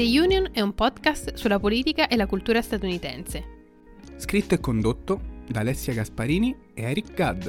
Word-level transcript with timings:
The 0.00 0.18
Union 0.18 0.48
è 0.52 0.62
un 0.62 0.74
podcast 0.74 1.34
sulla 1.34 1.58
politica 1.58 2.08
e 2.08 2.16
la 2.16 2.26
cultura 2.26 2.62
statunitense. 2.62 3.44
Scritto 4.16 4.54
e 4.54 4.58
condotto 4.58 5.20
da 5.46 5.60
Alessia 5.60 5.92
Gasparini 5.92 6.56
e 6.72 6.82
Eric 6.84 7.12
Gadd. 7.12 7.46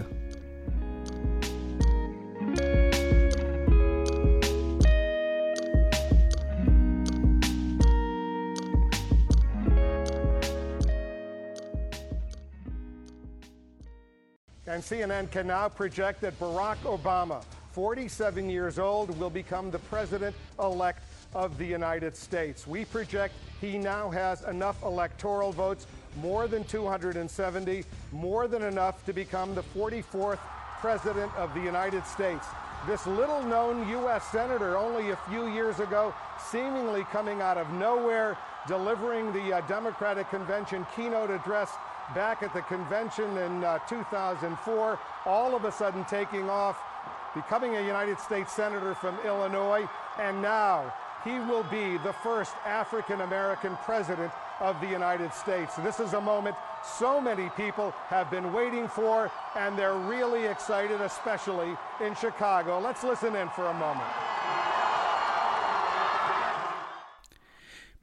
And 14.65 14.83
CNN 14.83 15.29
can 15.29 15.47
now 15.47 15.69
project 15.69 16.19
that 16.19 16.37
Barack 16.37 16.83
Obama, 16.83 17.41
47 17.71 18.49
years 18.49 18.77
old, 18.77 19.17
will 19.17 19.29
become 19.29 19.71
the 19.71 19.79
president 19.89 20.35
elect 20.59 21.01
of 21.33 21.57
the 21.57 21.65
United 21.65 22.15
States. 22.15 22.67
We 22.67 22.85
project 22.85 23.33
he 23.59 23.77
now 23.77 24.09
has 24.09 24.43
enough 24.43 24.81
electoral 24.83 25.51
votes, 25.51 25.87
more 26.21 26.47
than 26.47 26.63
270, 26.65 27.85
more 28.11 28.47
than 28.47 28.63
enough 28.63 29.05
to 29.05 29.13
become 29.13 29.55
the 29.55 29.63
44th 29.63 30.39
president 30.79 31.31
of 31.35 31.53
the 31.53 31.61
United 31.61 32.05
States. 32.05 32.47
This 32.87 33.05
little 33.05 33.43
known 33.43 33.87
U.S. 33.89 34.23
Senator, 34.31 34.75
only 34.75 35.11
a 35.11 35.15
few 35.29 35.47
years 35.47 35.79
ago, 35.79 36.13
seemingly 36.49 37.03
coming 37.11 37.39
out 37.39 37.57
of 37.57 37.71
nowhere, 37.73 38.37
delivering 38.67 39.31
the 39.33 39.53
uh, 39.53 39.61
Democratic 39.67 40.29
Convention 40.29 40.85
keynote 40.95 41.29
address 41.29 41.71
back 42.15 42.41
at 42.41 42.53
the 42.53 42.61
convention 42.61 43.37
in 43.37 43.63
uh, 43.63 43.77
2004, 43.87 44.99
all 45.25 45.55
of 45.55 45.65
a 45.65 45.71
sudden 45.71 46.03
taking 46.05 46.49
off, 46.49 46.81
becoming 47.35 47.77
a 47.77 47.81
United 47.81 48.19
States 48.19 48.51
Senator 48.51 48.95
from 48.95 49.15
Illinois, 49.23 49.87
and 50.19 50.41
now 50.41 50.91
he 51.23 51.39
will 51.39 51.63
be 51.69 51.97
the 52.03 52.13
first 52.23 52.53
African 52.65 53.21
American 53.21 53.77
president 53.85 54.31
of 54.59 54.79
the 54.79 54.87
United 54.87 55.31
States. 55.33 55.75
This 55.83 55.99
is 55.99 56.13
a 56.13 56.21
moment 56.21 56.55
so 56.83 57.21
many 57.21 57.49
people 57.55 57.93
have 58.09 58.29
been 58.29 58.51
waiting 58.53 58.87
for, 58.87 59.29
and 59.55 59.77
they're 59.77 59.97
really 60.09 60.47
excited, 60.47 60.99
especially 61.01 61.77
in 61.99 62.15
Chicago. 62.15 62.79
Let's 62.79 63.03
listen 63.03 63.35
in 63.35 63.49
for 63.49 63.67
a 63.67 63.73
moment. 63.73 64.09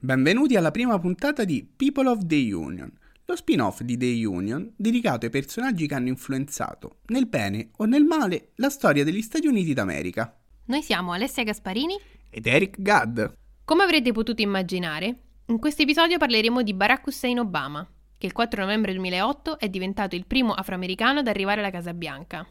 Benvenuti 0.00 0.54
alla 0.54 0.70
prima 0.70 0.96
puntata 1.00 1.44
di 1.44 1.68
People 1.76 2.08
of 2.08 2.26
the 2.26 2.36
Union, 2.36 2.96
lo 3.24 3.34
spin-off 3.34 3.82
di 3.82 3.96
The 3.96 4.24
Union 4.24 4.72
dedicato 4.76 5.26
ai 5.26 5.32
personaggi 5.32 5.88
che 5.88 5.94
hanno 5.94 6.06
influenzato, 6.06 6.98
nel 7.06 7.26
bene 7.26 7.70
o 7.78 7.84
nel 7.84 8.04
male, 8.04 8.50
la 8.56 8.70
storia 8.70 9.02
degli 9.02 9.22
Stati 9.22 9.48
Uniti 9.48 9.74
d'America. 9.74 10.32
Noi 10.66 10.82
siamo 10.82 11.12
Alessia 11.12 11.42
Gasparini 11.42 11.98
ed 12.30 12.46
Eric 12.46 12.80
Gadd. 12.80 13.20
Come 13.64 13.82
avrete 13.82 14.12
potuto 14.12 14.42
immaginare, 14.42 15.14
in 15.46 15.58
questo 15.58 15.82
episodio 15.82 16.18
parleremo 16.18 16.62
di 16.62 16.74
Barack 16.74 17.06
Hussein 17.06 17.38
Obama, 17.38 17.86
che 18.18 18.26
il 18.26 18.32
4 18.32 18.62
novembre 18.62 18.92
2008 18.92 19.58
è 19.58 19.68
diventato 19.68 20.16
il 20.16 20.26
primo 20.26 20.52
afroamericano 20.52 21.20
ad 21.20 21.28
arrivare 21.28 21.60
alla 21.60 21.70
Casa 21.70 21.94
Bianca. 21.94 22.46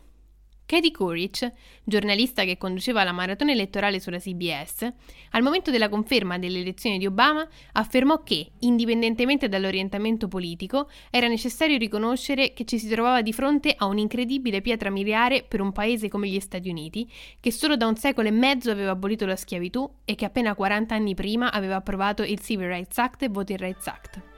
Katie 0.68 0.92
Couric, 0.92 1.50
giornalista 1.86 2.44
che 2.44 2.58
conduceva 2.58 3.06
la 3.06 3.14
maratona 3.14 3.54
elettorale 3.54 4.02
sulla 4.02 4.20
CBS, 4.20 4.92
al 5.32 5.42
momento 5.42 5.72
della 5.72 5.88
conferma 5.88 6.38
delle 6.38 6.60
elezioni 6.60 6.98
di 6.98 7.06
Obama 7.06 7.48
affermò 7.72 8.22
che, 8.22 8.52
indipendentemente 8.60 9.48
dall'orientamento 9.48 10.28
politico, 10.28 10.90
era 11.10 11.30
necessario 11.30 11.78
riconoscere 11.78 12.52
che 12.52 12.66
ci 12.66 12.80
si 12.80 12.90
trovava 12.90 13.22
di 13.22 13.32
fronte 13.32 13.74
a 13.78 13.86
un'incredibile 13.86 14.60
pietra 14.60 14.90
miliare 14.90 15.46
per 15.48 15.62
un 15.62 15.72
paese 15.72 16.10
come 16.10 16.28
gli 16.28 16.40
Stati 16.42 16.68
Uniti, 16.68 17.10
che 17.40 17.54
solo 17.54 17.78
da 17.78 17.88
un 17.88 17.96
secolo 17.96 18.28
e 18.28 18.32
mezzo 18.32 18.70
aveva 18.70 18.92
abolito 18.92 19.26
la 19.26 19.38
schiavitù 19.38 19.90
e 20.04 20.16
che 20.16 20.26
appena 20.26 20.54
40 20.54 20.94
anni 20.94 21.16
prima 21.16 21.50
aveva 21.50 21.78
approvato 21.78 22.24
il 22.24 22.42
Civil 22.42 22.68
Rights 22.68 22.98
Act 22.98 23.24
e 23.24 23.30
Voting 23.30 23.60
Rights 23.60 23.88
Act. 23.88 24.37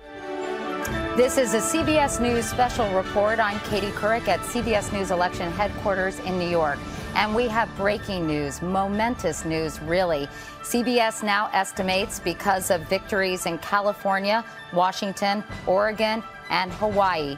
This 1.15 1.37
is 1.37 1.53
a 1.53 1.59
CBS 1.59 2.21
News 2.21 2.45
special 2.45 2.89
report. 2.93 3.39
I'm 3.39 3.59
Katie 3.61 3.91
Couric 3.91 4.27
at 4.27 4.39
CBS 4.39 4.93
News 4.93 5.11
election 5.11 5.51
headquarters 5.51 6.19
in 6.19 6.39
New 6.39 6.47
York. 6.47 6.79
And 7.15 7.35
we 7.35 7.47
have 7.49 7.69
breaking 7.75 8.25
news, 8.25 8.61
momentous 8.61 9.43
news, 9.43 9.81
really. 9.81 10.27
CBS 10.61 11.21
now 11.21 11.49
estimates 11.51 12.19
because 12.21 12.71
of 12.71 12.87
victories 12.87 13.45
in 13.45 13.57
California, 13.57 14.45
Washington, 14.71 15.43
Oregon, 15.67 16.23
and 16.49 16.71
Hawaii. 16.73 17.37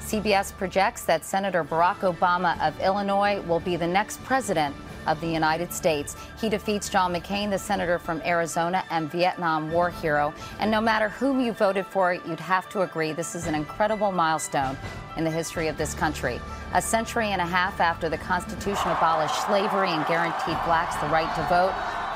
CBS 0.00 0.54
projects 0.54 1.04
that 1.04 1.24
Senator 1.24 1.64
Barack 1.64 2.00
Obama 2.00 2.60
of 2.60 2.78
Illinois 2.80 3.40
will 3.48 3.60
be 3.60 3.76
the 3.76 3.86
next 3.86 4.22
president 4.24 4.76
of 5.06 5.20
the 5.20 5.26
United 5.26 5.72
States. 5.72 6.16
He 6.40 6.48
defeats 6.48 6.88
John 6.88 7.14
McCain, 7.14 7.50
the 7.50 7.58
senator 7.58 7.98
from 7.98 8.20
Arizona 8.22 8.84
and 8.90 9.10
Vietnam 9.10 9.70
War 9.70 9.90
hero. 9.90 10.32
And 10.58 10.70
no 10.70 10.80
matter 10.80 11.08
whom 11.08 11.40
you 11.40 11.52
voted 11.52 11.86
for, 11.86 12.14
you'd 12.14 12.40
have 12.40 12.68
to 12.70 12.82
agree 12.82 13.12
this 13.12 13.34
is 13.34 13.46
an 13.46 13.54
incredible 13.54 14.12
milestone 14.12 14.76
in 15.16 15.24
the 15.24 15.30
history 15.30 15.68
of 15.68 15.76
this 15.76 15.94
country. 15.94 16.40
A 16.74 16.82
century 16.82 17.28
and 17.28 17.40
a 17.40 17.46
half 17.46 17.80
after 17.80 18.08
the 18.08 18.18
Constitution 18.18 18.90
abolished 18.90 19.46
slavery 19.46 19.90
and 19.90 20.04
guaranteed 20.06 20.58
blacks 20.64 20.96
the 20.96 21.06
right 21.08 21.32
to 21.36 21.42
vote, 21.48 21.74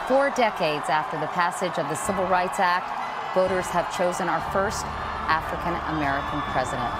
four 0.08 0.30
decades 0.30 0.88
after 0.88 1.18
the 1.20 1.26
passage 1.28 1.78
of 1.78 1.88
the 1.88 1.94
Civil 1.94 2.24
Rights 2.26 2.58
Act, 2.58 3.34
voters 3.34 3.66
have 3.66 3.94
chosen 3.96 4.28
our 4.28 4.40
first 4.50 4.84
African 5.28 5.74
American 5.94 6.40
president. 6.50 6.92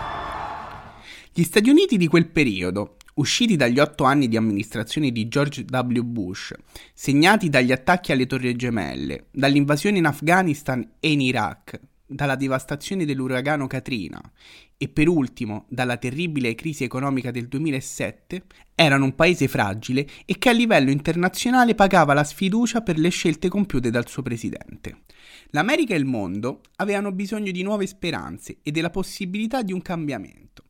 Gli 1.33 1.43
Stati 1.43 1.71
Uniti 1.71 1.97
di 1.97 2.07
quel 2.07 2.27
periodo, 2.27 2.97
usciti 3.19 3.57
dagli 3.57 3.79
otto 3.79 4.05
anni 4.05 4.29
di 4.29 4.37
amministrazione 4.37 5.11
di 5.11 5.29
George 5.29 5.65
W. 5.69 6.01
Bush, 6.03 6.55
segnati 6.95 7.49
dagli 7.49 7.73
attacchi 7.73 8.13
alle 8.13 8.27
Torri 8.27 8.55
Gemelle, 8.57 9.27
dall'invasione 9.31 9.99
in 9.99 10.07
Afghanistan 10.07 10.87
e 10.99 11.11
in 11.13 11.21
Iraq, 11.21 11.81
dalla 12.07 12.37
devastazione 12.37 13.05
dell'uragano 13.05 13.67
Katrina 13.67 14.21
e 14.79 14.89
per 14.89 15.09
ultimo 15.09 15.67
dalla 15.69 15.97
terribile 15.97 16.55
crisi 16.55 16.85
economica 16.85 17.31
del 17.31 17.49
2007, 17.49 18.45
erano 18.75 19.05
un 19.05 19.15
paese 19.15 19.49
fragile 19.49 20.07
e 20.25 20.39
che 20.39 20.49
a 20.49 20.53
livello 20.53 20.91
internazionale 20.91 21.75
pagava 21.75 22.15
la 22.15 22.25
sfiducia 22.25 22.81
per 22.81 22.99
le 22.99 23.09
scelte 23.11 23.49
compiute 23.49 23.91
dal 23.91 24.09
suo 24.09 24.23
presidente. 24.23 25.03
L'America 25.51 25.95
e 25.95 25.99
il 25.99 26.05
mondo 26.05 26.61
avevano 26.77 27.13
bisogno 27.13 27.51
di 27.51 27.63
nuove 27.63 27.87
speranze 27.87 28.59
e 28.63 28.71
della 28.71 28.91
possibilità 28.91 29.63
di 29.63 29.73
un 29.73 29.83
cambiamento. 29.83 30.65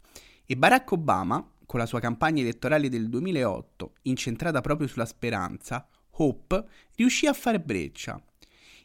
E 0.47 0.57
Barack 0.57 0.91
Obama, 0.93 1.47
con 1.69 1.81
la 1.81 1.85
sua 1.85 2.01
campagna 2.01 2.41
elettorale 2.41 2.89
del 2.89 3.11
2008, 3.11 3.93
incentrata 4.05 4.63
proprio 4.63 4.89
sulla 4.89 5.05
speranza, 5.05 5.87
Hope, 6.13 6.65
riuscì 6.95 7.27
a 7.27 7.35
fare 7.35 7.61
breccia. 7.61 8.19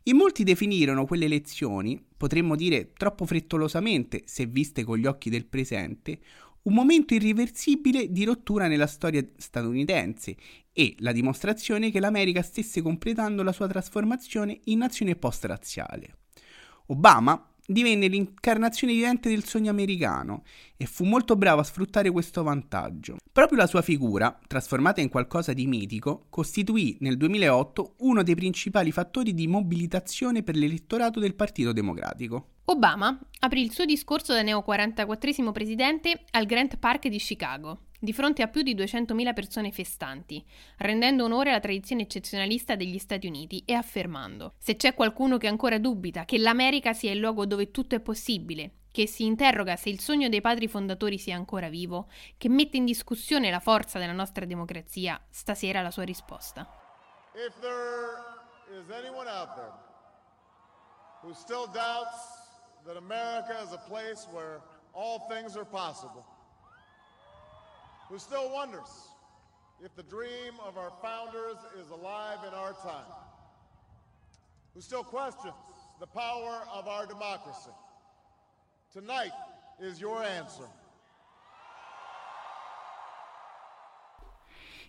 In 0.04 0.18
molti 0.18 0.44
definirono 0.44 1.06
quelle 1.06 1.24
elezioni, 1.24 2.04
potremmo 2.18 2.58
dire 2.58 2.92
troppo 2.92 3.26
frettolosamente 3.26 4.24
se 4.26 4.48
viste 4.48 4.84
con 4.84 4.98
gli 4.98 5.06
occhi 5.06 5.30
del 5.30 5.46
presente, 5.46 6.20
un 6.64 6.74
momento 6.74 7.14
irriversibile 7.14 8.12
di 8.12 8.26
rottura 8.26 8.68
nella 8.68 8.88
storia 8.88 9.26
statunitense 9.38 10.36
e 10.74 10.98
la 11.00 11.14
dimostrazione 11.14 11.90
che 11.90 12.02
l'America 12.02 12.42
stesse 12.42 12.82
completando 12.82 13.44
la 13.44 13.54
sua 13.54 13.68
trasformazione 13.68 14.60
in 14.66 14.80
nazione 14.80 15.16
post-razziale. 15.16 16.18
Obama 16.88 17.53
divenne 17.66 18.08
l'incarnazione 18.08 18.94
vivente 18.94 19.30
del 19.30 19.44
sogno 19.44 19.70
americano 19.70 20.44
e 20.76 20.86
fu 20.86 21.06
molto 21.06 21.36
bravo 21.36 21.62
a 21.62 21.64
sfruttare 21.64 22.10
questo 22.12 22.44
vantaggio. 22.44 23.18
Proprio 23.32 23.58
la 23.58 23.68
sua 23.68 23.82
figura, 23.82 24.38
trasformata 24.48 25.02
in 25.02 25.10
qualcosa 25.10 25.54
di 25.54 25.66
mitico, 25.66 26.26
costituì 26.30 26.98
nel 27.00 27.18
2008 27.18 27.96
uno 28.00 28.24
dei 28.24 28.36
principali 28.36 28.92
fattori 28.92 29.34
di 29.34 29.48
mobilitazione 29.48 30.44
per 30.44 30.56
l'elettorato 30.56 31.20
del 31.20 31.36
Partito 31.36 31.72
Democratico. 31.72 32.50
Obama 32.66 33.20
aprì 33.40 33.62
il 33.62 33.72
suo 33.72 33.86
discorso 33.86 34.34
da 34.34 34.42
neo 34.42 34.62
44 34.62 35.52
presidente 35.52 36.24
al 36.32 36.46
Grant 36.46 36.78
Park 36.78 37.08
di 37.08 37.18
Chicago 37.18 37.88
di 38.04 38.12
fronte 38.12 38.42
a 38.42 38.50
più 38.50 38.64
di 38.64 38.76
200.000 38.76 39.34
persone 39.34 39.72
festanti, 39.72 40.46
rendendo 40.80 41.24
onore 41.24 41.52
alla 41.52 41.62
tradizione 41.62 42.02
eccezionalista 42.02 42.76
degli 42.76 42.98
Stati 42.98 43.28
Uniti 43.28 43.64
e 43.66 43.74
affermando: 43.76 44.56
Se 44.58 44.76
c'è 44.76 44.94
qualcuno 44.94 45.38
che 45.38 45.48
ancora 45.48 45.78
dubita 45.78 46.26
che 46.26 46.38
l'America 46.38 46.92
sia 46.92 47.14
il 47.14 47.20
luogo 47.20 47.46
dove 47.46 47.72
tutto 47.72 47.96
è 47.96 48.02
possibile, 48.02 48.72
che 48.92 49.08
si 49.08 49.24
interroga 49.24 49.78
se 49.78 49.88
il 49.88 50.02
sogno 50.02 50.28
dei 50.28 50.42
padri 50.42 50.68
fondatori 50.68 51.18
sia 51.18 51.38
ancora 51.38 51.70
vivo, 51.70 52.10
che 52.36 52.50
mette 52.50 52.76
in 52.76 52.84
discussione 52.84 53.50
la 53.50 53.62
forza 53.62 54.00
della 54.00 54.12
nostra 54.12 54.44
democrazia, 54.44 55.18
stasera 55.30 55.82
la 55.82 55.90
sua 55.90 56.04
risposta. 56.04 56.68
If 57.36 57.58
there 57.62 58.82
is 58.82 58.90
anyone 58.90 59.30
out 59.30 59.56
there 59.56 59.72
who 61.22 61.34
still 61.34 61.72
doubts 61.72 62.20
that 62.84 62.98
America 62.98 63.64
is 63.64 63.72
a 63.72 63.82
place 63.88 64.28
where 64.34 64.60
all 64.92 65.26
things 65.30 65.56
are 65.56 65.66
possible, 65.66 66.33
who 68.14 68.20
still 68.20 68.54
wonders 68.54 69.08
if 69.84 69.96
the 69.96 70.04
dream 70.04 70.54
of 70.64 70.78
our 70.78 70.92
founders 71.02 71.58
is 71.82 71.90
alive 71.90 72.38
in 72.48 72.54
our 72.54 72.74
time, 72.74 73.12
who 74.76 74.82
still 74.82 75.04
questions 75.04 75.56
the 76.00 76.06
power 76.06 76.62
of 76.72 76.88
our 76.88 77.08
democracy. 77.08 77.72
Tonight 78.94 79.32
is 79.80 80.00
your 80.00 80.22
answer. 80.22 80.66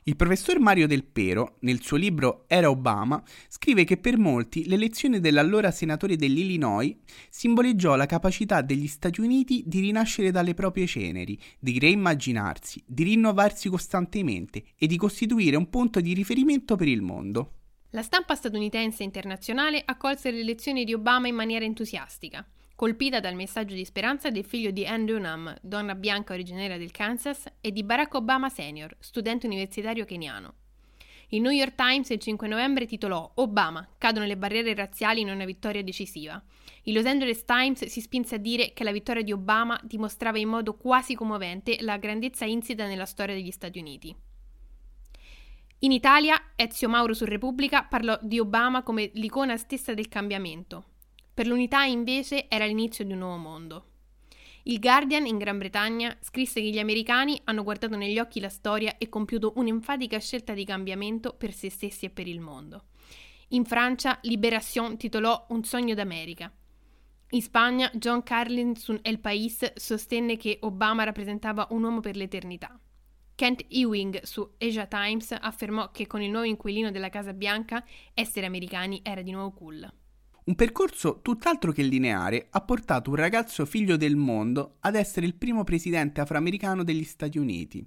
Il 0.07 0.17
professor 0.17 0.61
Mario 0.61 0.87
Del 0.87 1.03
Pero, 1.03 1.57
nel 1.61 1.81
suo 1.81 1.97
libro 1.97 2.45
Era 2.47 2.69
Obama, 2.69 3.23
scrive 3.49 3.85
che 3.85 3.97
per 3.97 4.19
molti 4.19 4.69
l'elezione 4.69 5.19
dell'allora 5.19 5.71
senatore 5.71 6.17
dell'Illinois 6.17 6.95
simboleggiò 7.31 7.97
la 7.97 8.05
capacità 8.05 8.61
degli 8.61 8.87
Stati 8.87 9.23
Uniti 9.23 9.63
di 9.65 9.81
rinascere 9.81 10.31
dalle 10.31 10.53
proprie 10.53 10.87
ceneri, 10.87 11.41
di 11.59 11.79
reimmaginarsi, 11.79 12.83
di 12.87 13.05
rinnovarsi 13.05 13.71
costantemente 13.71 14.65
e 14.77 14.87
di 14.87 14.99
costituire 14.99 15.57
un 15.57 15.71
punto 15.71 16.03
di 16.03 16.13
riferimento 16.13 16.77
per 16.77 16.89
il 16.89 17.01
mondo. 17.01 17.53
La 17.93 18.03
stampa 18.03 18.35
statunitense 18.35 19.05
internazionale 19.05 19.81
accolse 19.83 20.31
l'elezione 20.31 20.85
di 20.85 20.93
Obama 20.93 21.29
in 21.29 21.35
maniera 21.35 21.65
entusiastica 21.65 22.47
colpita 22.75 23.21
dal 23.21 23.35
messaggio 23.35 23.75
di 23.75 23.85
speranza 23.85 24.31
del 24.31 24.45
figlio 24.45 24.71
di 24.71 24.87
Ann 24.87 25.05
Dunham, 25.05 25.55
donna 25.63 25.95
bianca 25.95 26.33
originaria 26.33 26.77
del 26.77 26.91
Kansas, 26.91 27.45
e 27.61 27.73
di 27.73 27.85
Barack 27.85 28.15
Obama 28.15 28.49
Sr., 28.49 28.97
studente 28.99 29.47
universitario 29.47 30.05
keniano. 30.05 30.55
Il 31.29 31.41
New 31.41 31.51
York 31.51 31.75
Times 31.75 32.11
il 32.11 32.19
5 32.19 32.47
novembre 32.47 32.87
titolò 32.87 33.31
Obama, 33.37 33.89
cadono 33.99 34.27
le 34.27 34.37
barriere 34.37 34.75
razziali 34.75 35.21
in 35.21 35.31
una 35.31 35.45
vittoria 35.45 35.83
decisiva. 35.83 36.43
Il 36.83 36.95
Los 36.95 37.07
Angeles 37.07 37.45
Times 37.45 37.87
si 37.87 38.01
spinse 38.01 38.35
a 38.35 38.39
dire 38.39 38.73
che 38.73 38.85
la 38.85 38.93
vittoria 38.93 39.23
di 39.23 39.33
Obama 39.33 39.81
dimostrava 39.83 40.39
in 40.39 40.49
modo 40.49 40.75
quasi 40.77 41.15
commovente 41.15 41.79
la 41.81 41.97
grandezza 41.97 42.45
insita 42.45 42.87
nella 42.87 43.07
storia 43.07 43.35
degli 43.35 43.51
Stati 43.51 43.79
Uniti. 43.79 44.15
In 45.81 45.93
Italia, 45.93 46.53
Ezio 46.57 46.89
Mauro 46.89 47.15
su 47.15 47.25
Repubblica 47.25 47.85
parlò 47.85 48.19
di 48.23 48.39
Obama 48.39 48.83
come 48.83 49.11
l'icona 49.15 49.57
stessa 49.57 49.93
del 49.93 50.09
cambiamento, 50.09 50.94
per 51.35 51.49
l'unità 51.49 51.83
invece 51.83 52.49
era 52.49 52.65
l'inizio 52.65 53.05
di 53.05 53.13
un 53.13 53.19
nuovo 53.19 53.37
mondo. 53.37 53.87
Il 54.67 54.79
Guardian 54.79 55.27
in 55.27 55.37
Gran 55.37 55.59
Bretagna 55.59 56.17
scrisse 56.23 56.61
che 56.61 56.71
gli 56.71 56.79
americani 56.79 57.39
hanno 57.45 57.65
guardato 57.65 57.97
negli 57.97 58.19
occhi 58.19 58.41
la 58.41 58.49
storia 58.49 58.97
e 58.97 59.11
compiuto 59.11 59.53
un'enfatica 59.57 60.19
scelta 60.19 60.55
di 60.55 60.65
cambiamento 60.65 61.35
per 61.35 61.53
se 61.53 61.69
stessi 61.69 62.07
e 62.07 62.11
per 62.11 62.27
il 62.27 62.41
mondo. 62.41 62.85
In 63.49 63.67
Francia, 63.67 64.19
Libération 64.23 64.97
titolò 64.97 65.47
Un 65.51 65.65
sogno 65.65 65.95
d'America. 65.95 66.51
In 67.31 67.43
Spagna, 67.43 67.91
John 67.93 68.23
Carlin 68.23 68.75
su 68.75 68.99
El 69.03 69.19
País 69.19 69.75
sostenne 69.75 70.39
che 70.39 70.59
Obama 70.63 71.05
rappresentava 71.05 71.67
un 71.71 71.83
uomo 71.83 72.01
per 72.01 72.17
l'eternità. 72.17 72.79
Kent 73.35 73.67
Ewing 73.69 74.23
su 74.23 74.49
Asia 74.59 74.87
Times 74.87 75.37
affermò 75.39 75.91
che 75.91 76.07
con 76.07 76.23
il 76.23 76.31
nuovo 76.31 76.47
inquilino 76.47 76.91
della 76.91 77.11
Casa 77.11 77.35
Bianca 77.35 77.85
essere 78.15 78.47
americani 78.47 79.01
era 79.03 79.21
di 79.21 79.33
nuovo 79.33 79.51
cool. 79.51 79.93
Un 80.45 80.57
percorso 80.57 81.21
tutt'altro 81.23 81.73
che 81.73 81.83
lineare 81.83 82.49
ha 82.51 82.61
portato 82.61 83.09
un 83.09 83.17
ragazzo 83.17 83.65
figlio 83.65 83.97
del 83.97 84.15
mondo 84.15 84.77
ad 84.81 84.95
essere 84.95 85.25
il 85.25 85.37
primo 85.37 85.65
presidente 85.65 86.21
afroamericano 86.21 86.85
degli 86.85 87.05
Stati 87.05 87.39
Uniti, 87.39 87.83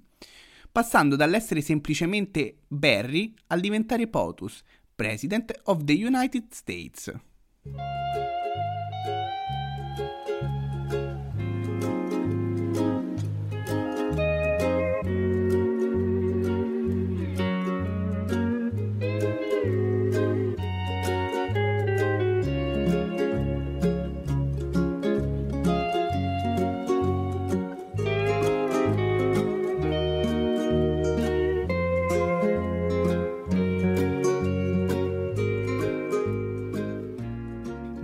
passando 0.72 1.14
dall'essere 1.14 1.60
semplicemente 1.60 2.62
Barry 2.66 3.32
al 3.46 3.60
diventare 3.60 4.08
POTUS, 4.08 4.64
President 4.92 5.52
of 5.64 5.84
the 5.84 6.04
United 6.04 6.46
States. 6.50 7.14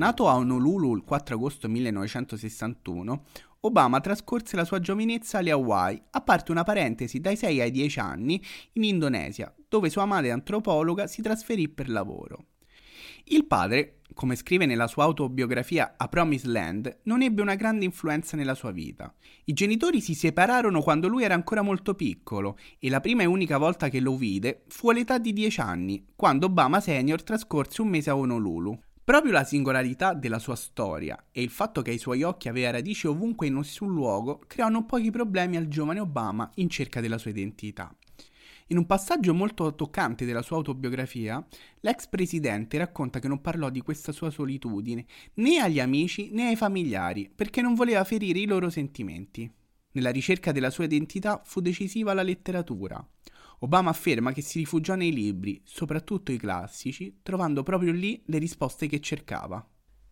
Nato 0.04 0.28
a 0.28 0.34
Honolulu 0.34 0.94
il 0.96 1.02
4 1.02 1.34
agosto 1.34 1.66
1961, 1.66 3.24
Obama 3.60 4.00
trascorse 4.00 4.54
la 4.54 4.66
sua 4.66 4.78
giovinezza 4.78 5.38
alle 5.38 5.50
Hawaii, 5.50 5.98
a 6.10 6.20
parte 6.20 6.50
una 6.50 6.62
parentesi 6.62 7.20
dai 7.20 7.36
6 7.36 7.62
ai 7.62 7.70
10 7.70 8.00
anni 8.00 8.38
in 8.72 8.84
Indonesia, 8.84 9.50
dove 9.66 9.88
sua 9.88 10.04
madre 10.04 10.30
antropologa 10.30 11.06
si 11.06 11.22
trasferì 11.22 11.70
per 11.70 11.88
lavoro. 11.88 12.48
Il 13.28 13.46
padre, 13.46 14.00
come 14.12 14.36
scrive 14.36 14.66
nella 14.66 14.88
sua 14.88 15.04
autobiografia 15.04 15.94
A 15.96 16.06
Promised 16.08 16.50
Land, 16.50 16.98
non 17.04 17.22
ebbe 17.22 17.40
una 17.40 17.54
grande 17.54 17.86
influenza 17.86 18.36
nella 18.36 18.54
sua 18.54 18.72
vita. 18.72 19.10
I 19.46 19.54
genitori 19.54 20.02
si 20.02 20.12
separarono 20.12 20.82
quando 20.82 21.08
lui 21.08 21.24
era 21.24 21.32
ancora 21.32 21.62
molto 21.62 21.94
piccolo 21.94 22.58
e 22.78 22.90
la 22.90 23.00
prima 23.00 23.22
e 23.22 23.26
unica 23.26 23.56
volta 23.56 23.88
che 23.88 24.00
lo 24.00 24.18
vide 24.18 24.64
fu 24.68 24.90
all'età 24.90 25.16
di 25.16 25.32
10 25.32 25.60
anni, 25.62 26.04
quando 26.14 26.44
Obama 26.44 26.80
Senior 26.80 27.22
trascorse 27.22 27.80
un 27.80 27.88
mese 27.88 28.10
a 28.10 28.16
Honolulu. 28.16 28.78
Proprio 29.04 29.32
la 29.32 29.44
singolarità 29.44 30.14
della 30.14 30.38
sua 30.38 30.56
storia 30.56 31.26
e 31.30 31.42
il 31.42 31.50
fatto 31.50 31.82
che 31.82 31.90
ai 31.90 31.98
suoi 31.98 32.22
occhi 32.22 32.48
aveva 32.48 32.70
radici 32.70 33.06
ovunque 33.06 33.46
in 33.46 33.54
nessun 33.54 33.92
luogo 33.92 34.40
creò 34.46 34.70
non 34.70 34.86
pochi 34.86 35.10
problemi 35.10 35.58
al 35.58 35.68
giovane 35.68 36.00
Obama 36.00 36.50
in 36.54 36.70
cerca 36.70 37.02
della 37.02 37.18
sua 37.18 37.30
identità. 37.30 37.94
In 38.68 38.78
un 38.78 38.86
passaggio 38.86 39.34
molto 39.34 39.74
toccante 39.74 40.24
della 40.24 40.40
sua 40.40 40.56
autobiografia, 40.56 41.46
l'ex 41.80 42.08
presidente 42.08 42.78
racconta 42.78 43.18
che 43.18 43.28
non 43.28 43.42
parlò 43.42 43.68
di 43.68 43.82
questa 43.82 44.10
sua 44.10 44.30
solitudine 44.30 45.04
né 45.34 45.58
agli 45.58 45.80
amici 45.80 46.30
né 46.32 46.46
ai 46.46 46.56
familiari 46.56 47.30
perché 47.32 47.60
non 47.60 47.74
voleva 47.74 48.04
ferire 48.04 48.38
i 48.38 48.46
loro 48.46 48.70
sentimenti. 48.70 49.52
Nella 49.92 50.10
ricerca 50.10 50.50
della 50.50 50.70
sua 50.70 50.84
identità 50.84 51.42
fu 51.44 51.60
decisiva 51.60 52.14
la 52.14 52.22
letteratura. 52.22 53.06
Obama 53.60 53.90
afferma 53.90 54.32
che 54.32 54.42
si 54.42 54.58
rifugiò 54.58 54.94
nei 54.94 55.12
libri, 55.12 55.60
soprattutto 55.64 56.32
i 56.32 56.38
classici, 56.38 57.20
trovando 57.22 57.62
proprio 57.62 57.92
lì 57.92 58.22
le 58.26 58.38
risposte 58.38 58.86
che 58.86 59.00
cercava. 59.00 59.66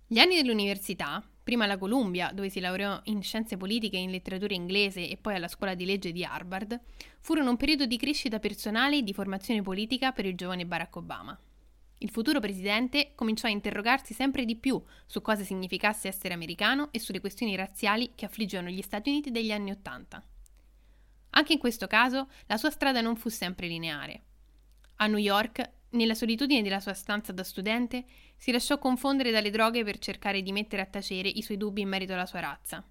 Gli 0.07 0.19
anni 0.19 0.37
dell'università, 0.37 1.27
prima 1.43 1.65
alla 1.65 1.79
Columbia, 1.79 2.33
dove 2.33 2.51
si 2.51 2.61
laureò 2.61 3.01
in 3.05 3.23
scienze 3.23 3.57
politiche 3.57 3.97
e 3.97 4.01
in 4.01 4.11
letteratura 4.11 4.55
inglese 4.55 5.09
e 5.09 5.17
poi 5.17 5.35
alla 5.35 5.49
scuola 5.49 5.75
di 5.75 5.85
legge 5.85 6.13
di 6.13 6.25
Harvard, 6.25 6.81
furono 7.21 7.51
un 7.51 7.57
periodo 7.57 7.87
di 7.87 7.97
crescita 7.97 8.39
personale 8.39 8.99
e 8.99 9.03
di 9.03 9.15
formazione 9.15 9.63
politica 9.63 10.13
per 10.13 10.27
il 10.27 10.37
giovane 10.37 10.67
Barack 10.67 10.97
Obama. 10.97 11.39
Il 11.99 12.11
futuro 12.11 12.41
presidente 12.41 13.13
cominciò 13.15 13.47
a 13.47 13.51
interrogarsi 13.53 14.13
sempre 14.13 14.45
di 14.45 14.57
più 14.57 14.83
su 15.07 15.23
cosa 15.23 15.45
significasse 15.45 16.09
essere 16.09 16.35
americano 16.35 16.89
e 16.91 16.99
sulle 16.99 17.21
questioni 17.21 17.55
razziali 17.55 18.13
che 18.15 18.25
affliggevano 18.25 18.71
gli 18.71 18.83
Stati 18.83 19.09
Uniti 19.09 19.31
degli 19.31 19.53
anni 19.53 19.71
Ottanta. 19.71 20.23
Anche 21.35 21.53
in 21.53 21.59
questo 21.59 21.87
caso 21.87 22.29
la 22.47 22.57
sua 22.57 22.71
strada 22.71 23.01
non 23.01 23.17
fu 23.17 23.29
sempre 23.29 23.67
lineare. 23.67 24.23
A 24.97 25.07
New 25.07 25.19
York, 25.19 25.71
nella 25.91 26.15
solitudine 26.15 26.63
della 26.63 26.81
sua 26.81 26.95
stanza 26.95 27.33
da 27.33 27.45
studente, 27.45 28.05
si 28.37 28.53
lasciò 28.53 28.79
confondere 28.79 29.31
dalle 29.31 29.51
droghe 29.51 29.85
per 29.85 29.99
cercare 29.99 30.43
di 30.43 30.53
mettere 30.53 30.83
a 30.83 30.87
tacere 30.87 31.29
i 31.29 31.43
suoi 31.43 31.57
dubbi 31.57 31.81
in 31.81 31.89
merito 31.89 32.13
alla 32.13 32.27
sua 32.27 32.41
razza. 32.41 32.85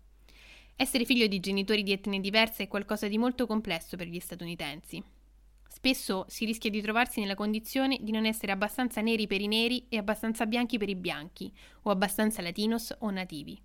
Essere 0.75 1.05
figlio 1.05 1.27
di 1.27 1.39
genitori 1.39 1.83
di 1.83 1.91
etnie 1.91 2.19
diverse 2.19 2.63
è 2.63 2.67
qualcosa 2.67 3.07
di 3.07 3.17
molto 3.17 3.45
complesso 3.45 3.97
per 3.97 4.07
gli 4.07 4.19
statunitensi. 4.19 5.03
Spesso 5.67 6.25
si 6.27 6.45
rischia 6.45 6.69
di 6.69 6.81
trovarsi 6.81 7.19
nella 7.19 7.35
condizione 7.35 7.99
di 8.01 8.11
non 8.11 8.25
essere 8.25 8.51
abbastanza 8.51 9.01
neri 9.01 9.27
per 9.27 9.41
i 9.41 9.47
neri 9.47 9.85
e 9.89 9.97
abbastanza 9.97 10.45
bianchi 10.45 10.77
per 10.77 10.89
i 10.89 10.95
bianchi, 10.95 11.53
o 11.83 11.91
abbastanza 11.91 12.41
latinos 12.41 12.95
o 12.99 13.09
nativi. 13.09 13.59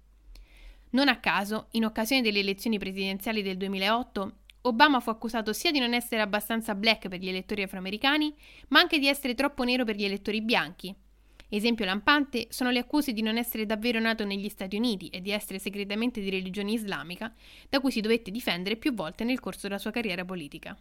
Non 0.91 1.09
a 1.09 1.19
caso, 1.19 1.69
in 1.73 1.85
occasione 1.85 2.23
delle 2.23 2.39
elezioni 2.39 2.79
presidenziali 2.79 3.43
del 3.43 3.57
2008, 3.57 4.37
Obama 4.67 5.01
fu 5.01 5.11
accusato 5.11 5.53
sia 5.53 5.71
di 5.71 5.79
non 5.79 5.95
essere 5.95 6.21
abbastanza 6.21 6.75
black 6.75 7.09
per 7.09 7.21
gli 7.21 7.29
elettori 7.29 7.63
afroamericani, 7.63 8.35
ma 8.69 8.81
anche 8.81 8.99
di 8.99 9.07
essere 9.07 9.35
troppo 9.35 9.63
nero 9.63 9.85
per 9.85 9.95
gli 9.95 10.05
elettori 10.05 10.43
bianchi. 10.43 10.95
Esempio 11.49 11.85
lampante 11.85 12.49
sono 12.51 12.71
le 12.71 12.81
accuse 12.81 13.13
di 13.13 13.23
non 13.23 13.37
essere 13.37 13.67
davvero 13.67 14.01
nato 14.01 14.25
negli 14.25 14.49
Stati 14.49 14.77
Uniti 14.77 15.09
e 15.09 15.21
di 15.21 15.31
essere 15.31 15.61
segretamente 15.61 16.21
di 16.21 16.31
religione 16.31 16.73
islamica, 16.73 17.33
da 17.69 17.79
cui 17.79 17.93
si 17.93 18.01
dovette 18.01 18.33
difendere 18.33 18.77
più 18.77 18.93
volte 18.93 19.23
nel 19.23 19.39
corso 19.39 19.69
della 19.69 19.79
sua 19.79 19.93
carriera 19.93 20.25
politica. 20.25 20.77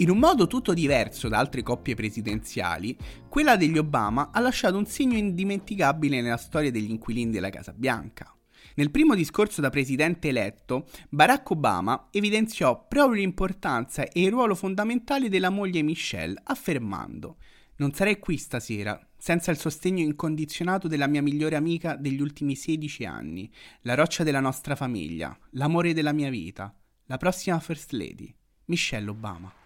In 0.00 0.10
un 0.10 0.18
modo 0.18 0.46
tutto 0.46 0.74
diverso 0.74 1.26
da 1.26 1.38
altre 1.38 1.64
coppie 1.64 1.96
presidenziali, 1.96 2.96
quella 3.28 3.56
degli 3.56 3.78
Obama 3.78 4.30
ha 4.32 4.38
lasciato 4.38 4.76
un 4.76 4.86
segno 4.86 5.16
indimenticabile 5.16 6.20
nella 6.20 6.36
storia 6.36 6.70
degli 6.70 6.90
inquilini 6.90 7.32
della 7.32 7.50
Casa 7.50 7.72
Bianca. 7.72 8.32
Nel 8.76 8.92
primo 8.92 9.16
discorso 9.16 9.60
da 9.60 9.70
presidente 9.70 10.28
eletto, 10.28 10.86
Barack 11.08 11.50
Obama 11.50 12.10
evidenziò 12.12 12.86
proprio 12.86 13.20
l'importanza 13.20 14.04
e 14.04 14.22
il 14.22 14.30
ruolo 14.30 14.54
fondamentale 14.54 15.28
della 15.28 15.50
moglie 15.50 15.82
Michelle, 15.82 16.40
affermando 16.44 17.38
Non 17.78 17.92
sarei 17.92 18.20
qui 18.20 18.36
stasera 18.36 19.04
senza 19.16 19.50
il 19.50 19.58
sostegno 19.58 20.04
incondizionato 20.04 20.86
della 20.86 21.08
mia 21.08 21.22
migliore 21.22 21.56
amica 21.56 21.96
degli 21.96 22.20
ultimi 22.20 22.54
16 22.54 23.04
anni, 23.04 23.50
la 23.80 23.96
roccia 23.96 24.22
della 24.22 24.38
nostra 24.38 24.76
famiglia, 24.76 25.36
l'amore 25.50 25.92
della 25.92 26.12
mia 26.12 26.30
vita, 26.30 26.72
la 27.06 27.16
prossima 27.16 27.58
First 27.58 27.90
Lady. 27.90 28.32
Michelle 28.66 29.10
Obama. 29.10 29.57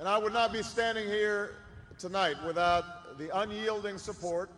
And 0.00 0.08
I 0.08 0.16
would 0.16 0.32
not 0.32 0.50
be 0.50 0.62
standing 0.62 1.06
here 1.06 1.56
tonight 1.98 2.36
without 2.46 3.18
the 3.18 3.28
unyielding 3.38 3.98
support 3.98 4.48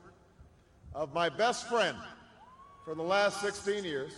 of 0.94 1.12
my 1.12 1.28
best 1.28 1.68
friend 1.68 1.96
for 2.84 2.94
the 2.94 3.02
last 3.02 3.40
16 3.40 3.82
years, 3.82 4.12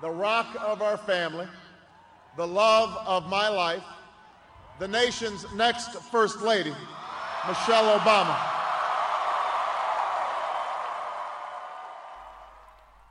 the 0.00 0.08
rock 0.08 0.46
of 0.58 0.80
our 0.80 0.96
family, 0.96 1.46
the 2.38 2.46
love 2.46 2.96
of 3.06 3.28
my 3.28 3.50
life, 3.50 3.84
the 4.78 4.88
nation's 4.88 5.44
next 5.54 5.90
First 6.10 6.40
Lady, 6.40 6.72
Michelle 7.46 7.98
Obama. 7.98 8.38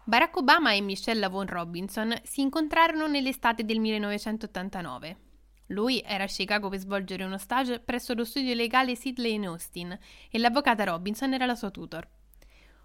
Barack 0.07 0.38
Obama 0.38 0.74
e 0.74 0.81
Michelle 0.81 1.19
Lavon 1.19 1.45
Robinson 1.45 2.19
si 2.24 2.41
incontrarono 2.41 3.05
nell'estate 3.05 3.63
del 3.63 3.77
1989. 3.77 5.25
Lui 5.67 6.01
era 6.05 6.25
a 6.25 6.27
Chicago 6.27 6.69
per 6.69 6.79
svolgere 6.79 7.24
uno 7.24 7.38
stage 7.38 7.79
presso 7.79 8.13
lo 8.13 8.24
studio 8.24 8.53
legale 8.53 8.95
Sidley 8.95 9.34
in 9.34 9.48
Austin 9.48 9.98
e 10.29 10.38
l'avvocata 10.38 10.84
Robinson 10.84 11.34
era 11.34 11.45
la 11.45 11.55
sua 11.55 11.72
tutor. 11.72 12.07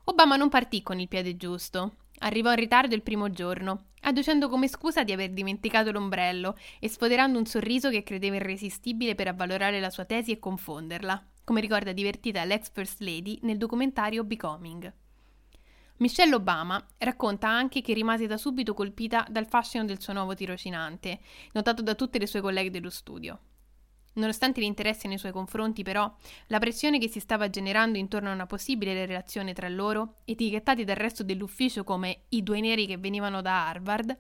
Obama 0.04 0.36
non 0.36 0.48
partì 0.48 0.82
con 0.82 0.98
il 0.98 1.08
piede 1.08 1.36
giusto. 1.36 1.96
Arrivò 2.22 2.50
in 2.50 2.56
ritardo 2.56 2.94
il 2.94 3.02
primo 3.02 3.30
giorno, 3.30 3.86
adducendo 4.02 4.48
come 4.48 4.68
scusa 4.68 5.04
di 5.04 5.12
aver 5.12 5.30
dimenticato 5.30 5.90
l'ombrello 5.90 6.56
e 6.78 6.88
sfoderando 6.88 7.38
un 7.38 7.46
sorriso 7.46 7.90
che 7.90 8.02
credeva 8.02 8.36
irresistibile 8.36 9.14
per 9.14 9.28
avvalorare 9.28 9.80
la 9.80 9.90
sua 9.90 10.04
tesi 10.04 10.30
e 10.30 10.38
confonderla, 10.38 11.22
come 11.44 11.60
ricorda 11.60 11.92
divertita 11.92 12.44
l'ex 12.44 12.70
First 12.72 13.00
Lady 13.00 13.38
nel 13.42 13.56
documentario 13.56 14.24
Becoming. 14.24 14.92
Michelle 16.00 16.34
Obama 16.34 16.82
racconta 16.96 17.48
anche 17.48 17.82
che 17.82 17.92
rimase 17.92 18.26
da 18.26 18.38
subito 18.38 18.72
colpita 18.72 19.26
dal 19.28 19.46
fascino 19.46 19.84
del 19.84 20.00
suo 20.00 20.14
nuovo 20.14 20.34
tirocinante, 20.34 21.20
notato 21.52 21.82
da 21.82 21.94
tutte 21.94 22.18
le 22.18 22.26
sue 22.26 22.40
colleghe 22.40 22.70
dello 22.70 22.88
studio. 22.88 23.38
Nonostante 24.14 24.60
l'interesse 24.60 25.08
nei 25.08 25.18
suoi 25.18 25.32
confronti, 25.32 25.82
però, 25.82 26.10
la 26.46 26.58
pressione 26.58 26.98
che 26.98 27.08
si 27.08 27.20
stava 27.20 27.50
generando 27.50 27.98
intorno 27.98 28.30
a 28.30 28.34
una 28.34 28.46
possibile 28.46 29.04
relazione 29.04 29.52
tra 29.52 29.68
loro, 29.68 30.20
etichettati 30.24 30.84
dal 30.84 30.96
resto 30.96 31.22
dell'ufficio 31.22 31.84
come 31.84 32.22
i 32.30 32.42
due 32.42 32.60
neri 32.60 32.86
che 32.86 32.96
venivano 32.96 33.42
da 33.42 33.68
Harvard, 33.68 34.16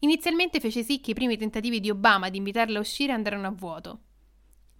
inizialmente 0.00 0.58
fece 0.58 0.82
sì 0.82 1.00
che 1.00 1.12
i 1.12 1.14
primi 1.14 1.36
tentativi 1.36 1.78
di 1.78 1.90
Obama 1.90 2.28
di 2.28 2.38
invitarla 2.38 2.78
a 2.78 2.80
uscire 2.80 3.12
andarono 3.12 3.46
a 3.46 3.52
vuoto 3.52 4.00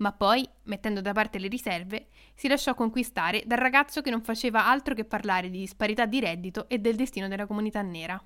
ma 0.01 0.13
poi, 0.13 0.47
mettendo 0.65 1.01
da 1.01 1.13
parte 1.13 1.39
le 1.39 1.49
riserve, 1.49 2.09
si 2.35 2.49
lasciò 2.49 2.75
conquistare 2.75 3.43
dal 3.47 3.59
ragazzo 3.59 4.03
che 4.03 4.11
non 4.11 4.23
faceva 4.23 4.67
altro 4.67 4.95
che 4.95 5.05
parlare 5.05 5.49
di 5.49 5.59
disparità 5.59 6.07
di 6.07 6.21
reddito 6.21 6.69
e 6.69 6.79
del 6.79 6.97
destino 6.97 7.29
della 7.29 7.47
comunità 7.47 7.81
nera. 7.83 8.23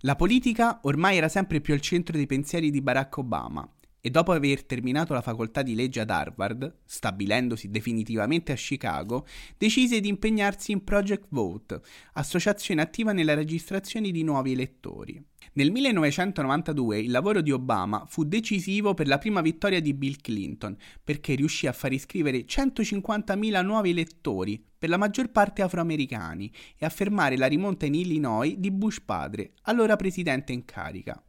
La 0.00 0.16
politica 0.16 0.80
ormai 0.82 1.16
era 1.16 1.28
sempre 1.28 1.60
più 1.60 1.74
al 1.74 1.80
centro 1.80 2.16
dei 2.16 2.26
pensieri 2.26 2.70
di 2.70 2.80
Barack 2.80 3.18
Obama 3.18 3.68
e 4.00 4.10
dopo 4.10 4.32
aver 4.32 4.64
terminato 4.64 5.12
la 5.12 5.20
facoltà 5.20 5.62
di 5.62 5.74
legge 5.74 6.00
ad 6.00 6.10
Harvard, 6.10 6.78
stabilendosi 6.84 7.70
definitivamente 7.70 8.52
a 8.52 8.56
Chicago, 8.56 9.26
decise 9.58 10.00
di 10.00 10.08
impegnarsi 10.08 10.72
in 10.72 10.82
Project 10.84 11.26
Vote, 11.28 11.80
associazione 12.14 12.82
attiva 12.82 13.12
nella 13.12 13.34
registrazione 13.34 14.10
di 14.10 14.22
nuovi 14.22 14.52
elettori. 14.52 15.22
Nel 15.52 15.72
1992 15.72 17.00
il 17.00 17.10
lavoro 17.10 17.40
di 17.40 17.50
Obama 17.50 18.04
fu 18.06 18.24
decisivo 18.24 18.94
per 18.94 19.08
la 19.08 19.18
prima 19.18 19.40
vittoria 19.40 19.80
di 19.80 19.94
Bill 19.94 20.16
Clinton, 20.20 20.76
perché 21.02 21.34
riuscì 21.34 21.66
a 21.66 21.72
far 21.72 21.92
iscrivere 21.92 22.44
150.000 22.44 23.64
nuovi 23.64 23.90
elettori, 23.90 24.64
per 24.78 24.88
la 24.88 24.96
maggior 24.96 25.30
parte 25.30 25.62
afroamericani, 25.62 26.50
e 26.78 26.86
a 26.86 26.88
fermare 26.88 27.36
la 27.36 27.46
rimonta 27.46 27.84
in 27.86 27.94
Illinois 27.94 28.54
di 28.56 28.70
Bush 28.70 29.00
padre, 29.00 29.52
allora 29.62 29.96
presidente 29.96 30.52
in 30.52 30.64
carica. 30.64 31.22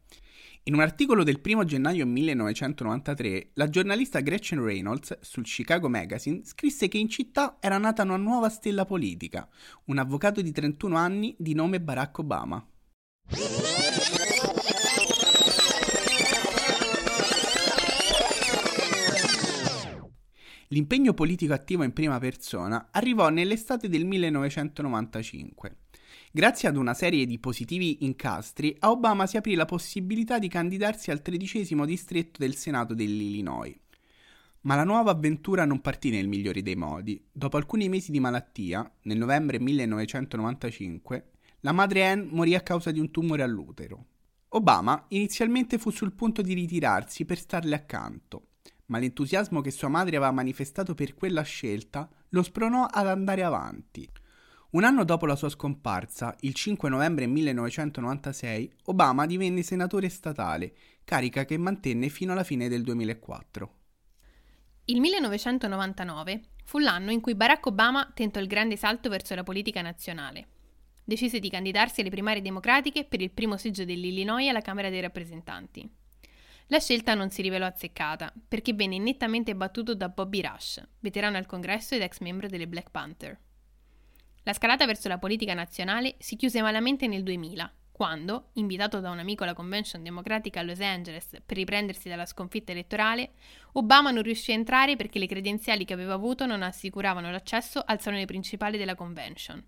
In 0.64 0.74
un 0.74 0.80
articolo 0.80 1.24
del 1.24 1.40
1 1.44 1.64
gennaio 1.64 2.06
1993, 2.06 3.50
la 3.54 3.68
giornalista 3.68 4.20
Gretchen 4.20 4.62
Reynolds 4.62 5.18
sul 5.20 5.42
Chicago 5.42 5.88
Magazine 5.88 6.42
scrisse 6.44 6.86
che 6.86 6.98
in 6.98 7.08
città 7.08 7.56
era 7.58 7.78
nata 7.78 8.04
una 8.04 8.16
nuova 8.16 8.48
stella 8.48 8.84
politica, 8.84 9.48
un 9.86 9.98
avvocato 9.98 10.40
di 10.40 10.52
31 10.52 10.96
anni 10.96 11.34
di 11.36 11.54
nome 11.54 11.80
Barack 11.80 12.16
Obama. 12.18 12.64
L'impegno 20.68 21.12
politico 21.12 21.54
attivo 21.54 21.82
in 21.82 21.92
prima 21.92 22.20
persona 22.20 22.90
arrivò 22.92 23.30
nell'estate 23.30 23.88
del 23.88 24.04
1995. 24.04 25.81
Grazie 26.34 26.66
ad 26.66 26.78
una 26.78 26.94
serie 26.94 27.26
di 27.26 27.38
positivi 27.38 28.06
incastri, 28.06 28.74
a 28.78 28.90
Obama 28.90 29.26
si 29.26 29.36
aprì 29.36 29.54
la 29.54 29.66
possibilità 29.66 30.38
di 30.38 30.48
candidarsi 30.48 31.10
al 31.10 31.20
tredicesimo 31.20 31.84
distretto 31.84 32.38
del 32.38 32.54
Senato 32.54 32.94
dell'Illinois. 32.94 33.76
Ma 34.62 34.74
la 34.74 34.84
nuova 34.84 35.10
avventura 35.10 35.66
non 35.66 35.82
partì 35.82 36.08
nel 36.08 36.28
migliore 36.28 36.62
dei 36.62 36.74
modi. 36.74 37.22
Dopo 37.30 37.58
alcuni 37.58 37.90
mesi 37.90 38.10
di 38.10 38.18
malattia, 38.18 38.90
nel 39.02 39.18
novembre 39.18 39.60
1995, 39.60 41.32
la 41.60 41.72
madre 41.72 42.06
Anne 42.06 42.28
morì 42.30 42.54
a 42.54 42.62
causa 42.62 42.90
di 42.92 42.98
un 42.98 43.10
tumore 43.10 43.42
all'utero. 43.42 44.06
Obama 44.54 45.04
inizialmente 45.08 45.76
fu 45.76 45.90
sul 45.90 46.14
punto 46.14 46.40
di 46.40 46.54
ritirarsi 46.54 47.26
per 47.26 47.38
starle 47.38 47.74
accanto, 47.74 48.46
ma 48.86 48.96
l'entusiasmo 48.96 49.60
che 49.60 49.70
sua 49.70 49.88
madre 49.88 50.16
aveva 50.16 50.32
manifestato 50.32 50.94
per 50.94 51.12
quella 51.12 51.42
scelta 51.42 52.08
lo 52.30 52.42
spronò 52.42 52.86
ad 52.86 53.06
andare 53.06 53.42
avanti. 53.42 54.08
Un 54.72 54.84
anno 54.84 55.04
dopo 55.04 55.26
la 55.26 55.36
sua 55.36 55.50
scomparsa, 55.50 56.34
il 56.40 56.54
5 56.54 56.88
novembre 56.88 57.26
1996, 57.26 58.72
Obama 58.84 59.26
divenne 59.26 59.60
senatore 59.60 60.08
statale, 60.08 60.72
carica 61.04 61.44
che 61.44 61.58
mantenne 61.58 62.08
fino 62.08 62.32
alla 62.32 62.42
fine 62.42 62.70
del 62.70 62.82
2004. 62.82 63.74
Il 64.86 65.00
1999 65.00 66.40
fu 66.64 66.78
l'anno 66.78 67.10
in 67.10 67.20
cui 67.20 67.34
Barack 67.34 67.66
Obama 67.66 68.10
tentò 68.14 68.40
il 68.40 68.46
grande 68.46 68.78
salto 68.78 69.10
verso 69.10 69.34
la 69.34 69.42
politica 69.42 69.82
nazionale. 69.82 70.46
Decise 71.04 71.38
di 71.38 71.50
candidarsi 71.50 72.00
alle 72.00 72.08
primarie 72.08 72.40
democratiche 72.40 73.04
per 73.04 73.20
il 73.20 73.30
primo 73.30 73.58
seggio 73.58 73.84
dell'Illinois 73.84 74.48
alla 74.48 74.62
Camera 74.62 74.88
dei 74.88 75.02
rappresentanti. 75.02 75.86
La 76.68 76.78
scelta 76.80 77.12
non 77.12 77.28
si 77.28 77.42
rivelò 77.42 77.66
azzeccata, 77.66 78.32
perché 78.48 78.72
venne 78.72 78.96
nettamente 78.96 79.54
battuto 79.54 79.94
da 79.94 80.08
Bobby 80.08 80.40
Rush, 80.40 80.82
veterano 81.00 81.36
al 81.36 81.44
congresso 81.44 81.94
ed 81.94 82.00
ex 82.00 82.20
membro 82.20 82.48
delle 82.48 82.66
Black 82.66 82.90
Panther. 82.90 83.38
La 84.44 84.52
scalata 84.52 84.86
verso 84.86 85.08
la 85.08 85.18
politica 85.18 85.54
nazionale 85.54 86.16
si 86.18 86.34
chiuse 86.34 86.60
malamente 86.60 87.06
nel 87.06 87.22
2000, 87.22 87.72
quando, 87.92 88.48
invitato 88.54 88.98
da 88.98 89.10
un 89.10 89.20
amico 89.20 89.44
alla 89.44 89.54
convention 89.54 90.02
democratica 90.02 90.58
a 90.58 90.62
Los 90.64 90.80
Angeles 90.80 91.28
per 91.46 91.56
riprendersi 91.56 92.08
dalla 92.08 92.26
sconfitta 92.26 92.72
elettorale, 92.72 93.34
Obama 93.74 94.10
non 94.10 94.24
riuscì 94.24 94.50
a 94.50 94.54
entrare 94.54 94.96
perché 94.96 95.20
le 95.20 95.26
credenziali 95.26 95.84
che 95.84 95.92
aveva 95.92 96.14
avuto 96.14 96.44
non 96.46 96.62
assicuravano 96.62 97.30
l'accesso 97.30 97.80
al 97.86 98.00
salone 98.00 98.24
principale 98.24 98.78
della 98.78 98.96
convention. 98.96 99.64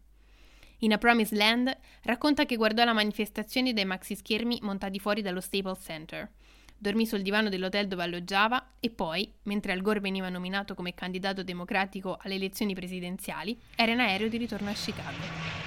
In 0.79 0.93
A 0.93 0.99
Promised 0.99 1.39
Land 1.39 1.77
racconta 2.03 2.45
che 2.45 2.57
guardò 2.57 2.83
la 2.85 2.93
manifestazione 2.93 3.73
dai 3.73 3.85
maxi 3.85 4.17
schermi 4.17 4.59
montati 4.63 4.99
fuori 4.99 5.23
dallo 5.23 5.41
Staples 5.41 5.79
Center 5.85 6.29
dormì 6.77 7.07
sul 7.07 7.23
divano 7.23 7.49
dell'hotel 7.49 7.89
dove 7.89 8.03
alloggiava 8.03 8.73
e 8.81 8.91
poi, 8.91 9.33
mentre 9.45 9.73
Al 9.73 9.81
Gore 9.81 10.01
veniva 10.01 10.29
nominato 10.29 10.75
come 10.75 10.95
candidato 10.95 11.43
democratico 11.43 12.19
alle 12.21 12.35
elezioni 12.35 12.75
presidenziali, 12.75 13.59
era 13.75 13.93
in 13.93 14.01
aereo 14.01 14.29
di 14.29 14.37
ritorno 14.37 14.71
a 14.71 14.75
Chicago. 14.75 15.65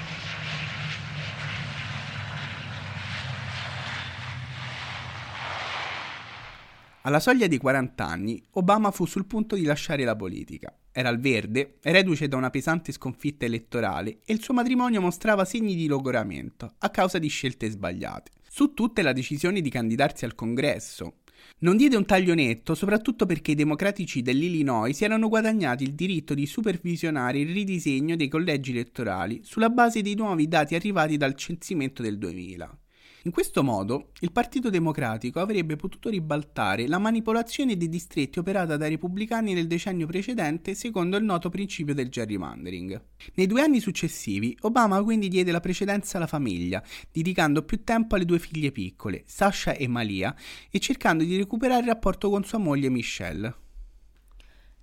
Alla 7.08 7.22
soglia 7.22 7.48
dei 7.48 7.58
40 7.58 8.06
anni, 8.06 8.44
Obama 8.52 8.92
fu 8.92 9.06
sul 9.06 9.26
punto 9.26 9.56
di 9.56 9.64
lasciare 9.64 10.04
la 10.04 10.18
politica. 10.18 10.76
Era 10.92 11.08
al 11.08 11.22
verde, 11.22 11.78
reduce 11.84 12.28
da 12.28 12.36
una 12.36 12.50
pesante 12.50 12.92
sconfitta 12.92 13.46
elettorale 13.46 14.20
e 14.26 14.34
il 14.34 14.44
suo 14.44 14.54
matrimonio 14.54 15.00
mostrava 15.00 15.46
segni 15.46 15.76
di 15.76 15.88
logoramento 15.88 16.74
a 16.80 16.90
causa 16.90 17.18
di 17.18 17.30
scelte 17.30 17.70
sbagliate. 17.70 18.32
Su 18.58 18.74
tutte 18.74 19.04
la 19.04 19.14
decisione 19.14 19.62
di 19.62 19.70
candidarsi 19.70 20.26
al 20.26 20.34
congresso. 20.34 21.18
Non 21.60 21.78
diede 21.78 21.96
un 21.96 22.08
taglio 22.08 22.34
netto, 22.34 22.74
soprattutto 22.74 23.28
perché 23.28 23.52
i 23.52 23.54
democratici 23.54 24.24
dell'Illinois 24.24 24.98
si 24.98 25.04
erano 25.04 25.30
guadagnati 25.30 25.84
il 25.84 25.94
diritto 25.94 26.34
di 26.34 26.48
supervisionare 26.48 27.38
il 27.38 27.54
ridisegno 27.54 28.16
dei 28.16 28.28
collegi 28.28 28.72
elettorali 28.72 29.42
sulla 29.44 29.70
base 29.70 30.02
dei 30.02 30.16
nuovi 30.16 30.48
dati 30.48 30.74
arrivati 30.74 31.18
dal 31.18 31.36
censimento 31.36 32.02
del 32.02 32.18
2000. 32.18 32.80
In 33.28 33.34
questo 33.34 33.62
modo 33.62 34.12
il 34.22 34.32
Partito 34.32 34.70
Democratico 34.70 35.42
avrebbe 35.42 35.76
potuto 35.76 36.08
ribaltare 36.08 36.88
la 36.88 36.98
manipolazione 36.98 37.76
dei 37.76 37.90
distretti 37.90 38.40
operata 38.40 38.78
dai 38.78 38.92
repubblicani 38.92 39.54
nel 39.54 39.68
decennio 39.68 40.08
precedente 40.08 40.74
secondo 40.74 41.18
il 41.18 41.26
noto 41.26 41.50
principio 41.50 41.94
del 41.94 42.08
gerrymandering. 42.08 43.02
Nei 43.34 43.46
due 43.46 43.62
anni 43.62 43.82
successivi 43.82 44.56
Obama 44.62 45.04
quindi 45.04 45.28
diede 45.28 45.52
la 45.52 45.60
precedenza 45.60 46.16
alla 46.16 46.26
famiglia, 46.26 46.82
dedicando 47.12 47.64
più 47.64 47.84
tempo 47.84 48.16
alle 48.16 48.24
due 48.24 48.40
figlie 48.40 48.72
piccole, 48.72 49.24
Sasha 49.26 49.74
e 49.74 49.90
Malia, 49.90 50.34
e 50.72 50.80
cercando 50.80 51.26
di 51.26 51.36
recuperare 51.36 51.82
il 51.82 51.88
rapporto 51.88 52.30
con 52.30 52.46
sua 52.46 52.60
moglie 52.60 52.88
Michelle. 52.88 53.54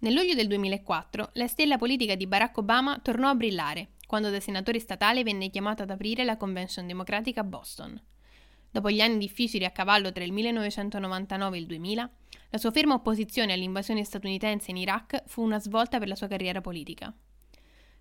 Nel 0.00 0.12
luglio 0.12 0.34
del 0.34 0.48
2004 0.48 1.30
la 1.32 1.46
stella 1.46 1.78
politica 1.78 2.14
di 2.14 2.26
Barack 2.26 2.58
Obama 2.58 2.98
tornò 2.98 3.30
a 3.30 3.34
brillare 3.34 3.92
quando 4.06 4.28
da 4.28 4.38
senatore 4.38 4.80
statale 4.80 5.22
venne 5.22 5.48
chiamato 5.48 5.82
ad 5.82 5.88
aprire 5.88 6.24
la 6.24 6.36
Convention 6.36 6.86
Democratica 6.86 7.40
a 7.40 7.44
Boston. 7.44 7.98
Dopo 8.74 8.90
gli 8.90 9.00
anni 9.00 9.18
difficili 9.18 9.64
a 9.64 9.70
cavallo 9.70 10.10
tra 10.10 10.24
il 10.24 10.32
1999 10.32 11.56
e 11.56 11.60
il 11.60 11.66
2000, 11.66 12.10
la 12.50 12.58
sua 12.58 12.72
ferma 12.72 12.94
opposizione 12.94 13.52
all'invasione 13.52 14.02
statunitense 14.02 14.72
in 14.72 14.78
Iraq 14.78 15.22
fu 15.26 15.42
una 15.42 15.60
svolta 15.60 16.00
per 16.00 16.08
la 16.08 16.16
sua 16.16 16.26
carriera 16.26 16.60
politica. 16.60 17.14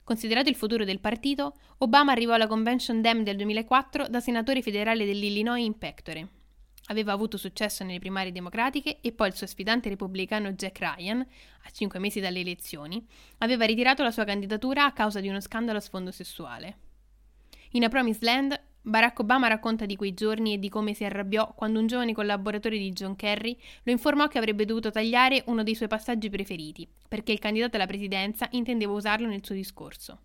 Considerato 0.03 0.49
il 0.49 0.55
futuro 0.55 0.83
del 0.83 0.99
partito, 0.99 1.53
Obama 1.77 2.11
arrivò 2.11 2.33
alla 2.33 2.47
Convention 2.47 3.01
Dem 3.01 3.21
del 3.21 3.35
2004 3.35 4.07
da 4.07 4.19
senatore 4.19 4.63
federale 4.63 5.05
dell'Illinois 5.05 5.63
in 5.63 5.77
pectore. 5.77 6.27
Aveva 6.87 7.11
avuto 7.11 7.37
successo 7.37 7.83
nelle 7.83 7.99
primarie 7.99 8.31
democratiche 8.31 8.99
e 8.99 9.11
poi 9.11 9.27
il 9.27 9.35
suo 9.35 9.45
sfidante 9.45 9.89
repubblicano 9.89 10.53
Jack 10.53 10.79
Ryan, 10.79 11.19
a 11.19 11.69
cinque 11.69 11.99
mesi 11.99 12.19
dalle 12.19 12.39
elezioni, 12.39 13.05
aveva 13.37 13.65
ritirato 13.65 14.01
la 14.01 14.09
sua 14.09 14.23
candidatura 14.23 14.85
a 14.85 14.91
causa 14.91 15.19
di 15.19 15.27
uno 15.27 15.39
scandalo 15.39 15.77
a 15.77 15.81
sfondo 15.81 16.09
sessuale. 16.09 16.77
In 17.73 17.83
A 17.83 17.89
Promised 17.89 18.23
Land, 18.23 18.59
Barack 18.85 19.19
Obama 19.19 19.47
racconta 19.47 19.85
di 19.85 19.95
quei 19.95 20.13
giorni 20.13 20.53
e 20.53 20.59
di 20.59 20.67
come 20.67 20.93
si 20.93 21.05
arrabbiò 21.05 21.53
quando 21.55 21.79
un 21.79 21.87
giovane 21.87 22.13
collaboratore 22.13 22.77
di 22.77 22.91
John 22.91 23.15
Kerry 23.15 23.57
lo 23.83 23.93
informò 23.93 24.27
che 24.27 24.37
avrebbe 24.37 24.65
dovuto 24.65 24.91
tagliare 24.91 25.41
uno 25.45 25.63
dei 25.63 25.73
suoi 25.73 25.87
passaggi 25.87 26.29
preferiti, 26.29 26.85
perché 27.07 27.31
il 27.31 27.39
candidato 27.39 27.77
alla 27.77 27.87
presidenza 27.87 28.45
intendeva 28.51 28.91
usarlo 28.91 29.25
nel 29.25 29.39
suo 29.41 29.55
discorso. 29.55 30.19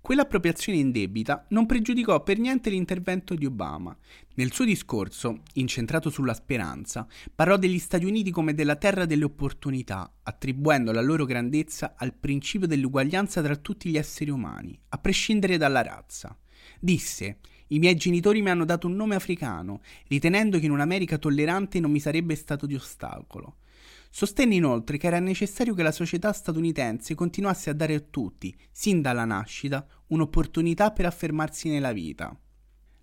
Quell'appropriazione 0.00 0.78
indebita 0.78 1.46
non 1.50 1.66
pregiudicò 1.66 2.20
per 2.24 2.40
niente 2.40 2.68
l'intervento 2.68 3.36
di 3.36 3.46
Obama. 3.46 3.96
Nel 4.34 4.50
suo 4.50 4.64
discorso, 4.64 5.42
incentrato 5.54 6.10
sulla 6.10 6.34
speranza, 6.34 7.06
parlò 7.32 7.56
degli 7.56 7.78
Stati 7.78 8.06
Uniti 8.06 8.32
come 8.32 8.54
della 8.54 8.74
terra 8.74 9.04
delle 9.04 9.24
opportunità, 9.24 10.12
attribuendo 10.24 10.90
la 10.90 11.02
loro 11.02 11.26
grandezza 11.26 11.94
al 11.96 12.14
principio 12.14 12.66
dell'uguaglianza 12.66 13.40
tra 13.40 13.54
tutti 13.54 13.88
gli 13.88 13.98
esseri 13.98 14.30
umani, 14.30 14.76
a 14.88 14.98
prescindere 14.98 15.58
dalla 15.58 15.82
razza. 15.82 16.36
Disse 16.80 17.38
i 17.72 17.78
miei 17.78 17.96
genitori 17.96 18.42
mi 18.42 18.50
hanno 18.50 18.64
dato 18.64 18.86
un 18.86 18.94
nome 18.94 19.14
africano, 19.14 19.80
ritenendo 20.06 20.58
che 20.58 20.66
in 20.66 20.70
un'America 20.70 21.18
tollerante 21.18 21.80
non 21.80 21.90
mi 21.90 22.00
sarebbe 22.00 22.34
stato 22.34 22.66
di 22.66 22.74
ostacolo. 22.74 23.56
Sostenne 24.10 24.56
inoltre 24.56 24.96
che 24.96 25.06
era 25.06 25.20
necessario 25.20 25.74
che 25.74 25.82
la 25.82 25.92
società 25.92 26.32
statunitense 26.32 27.14
continuasse 27.14 27.70
a 27.70 27.74
dare 27.74 27.94
a 27.94 28.00
tutti, 28.00 28.56
sin 28.70 29.00
dalla 29.00 29.24
nascita, 29.24 29.86
un'opportunità 30.08 30.90
per 30.90 31.06
affermarsi 31.06 31.68
nella 31.68 31.92
vita. 31.92 32.36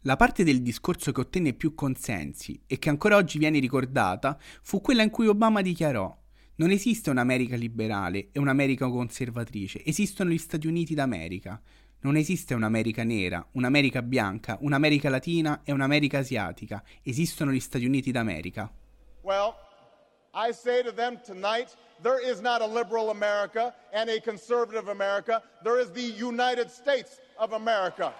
La 0.01 0.15
parte 0.15 0.43
del 0.43 0.61
discorso 0.61 1.11
che 1.11 1.21
ottenne 1.21 1.53
più 1.53 1.73
consensi 1.73 2.61
e 2.67 2.77
che 2.77 2.89
ancora 2.89 3.15
oggi 3.15 3.37
viene 3.37 3.59
ricordata 3.59 4.37
fu 4.61 4.81
quella 4.81 5.03
in 5.03 5.09
cui 5.09 5.27
Obama 5.27 5.61
dichiarò 5.61 6.25
non 6.57 6.71
esiste 6.71 7.09
un'America 7.09 7.55
liberale 7.55 8.29
e 8.31 8.39
un'America 8.39 8.87
conservatrice, 8.87 9.83
esistono 9.85 10.31
gli 10.31 10.37
Stati 10.37 10.65
Uniti 10.65 10.95
d'America. 10.95 11.61
Non 12.01 12.15
esiste 12.15 12.53
un'America 12.53 13.03
nera, 13.03 13.43
un'America 13.53 14.03
bianca, 14.03 14.57
un'America 14.61 15.09
latina 15.09 15.61
e 15.63 15.71
un'America 15.71 16.19
asiatica. 16.19 16.83
Esistono 17.01 17.51
gli 17.51 17.59
Stati 17.59 17.85
Uniti 17.85 18.11
d'America. 18.11 18.71
Well, 19.23 19.55
I 20.33 20.53
say 20.53 20.83
to 20.83 20.91
them 20.91 21.19
tonight, 21.25 21.75
there 22.03 22.19
is 22.19 22.39
not 22.39 22.61
a 22.61 22.67
liberal 22.67 23.09
America 23.09 23.73
and 23.91 24.09
a 24.09 24.21
conservative 24.21 24.87
America. 24.89 25.41
There 25.63 25.79
is 25.79 25.89
the 25.89 26.01
United 26.01 26.69
States 26.69 27.19
of 27.39 27.53
America. 27.53 28.13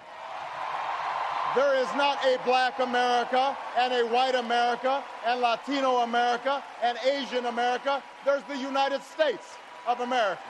There 1.54 1.80
is 1.80 1.88
not 1.94 2.18
a 2.24 2.36
black 2.44 2.80
America 2.80 3.56
and 3.78 3.92
a 3.92 4.04
white 4.08 4.34
America 4.34 5.02
and 5.24 5.40
Latino 5.40 5.98
America 5.98 6.62
and 6.82 6.98
Asian 7.06 7.46
America. 7.46 8.02
There's 8.24 8.42
the 8.48 8.58
United 8.58 9.02
States 9.02 9.56
of 9.86 10.00
America. 10.00 10.42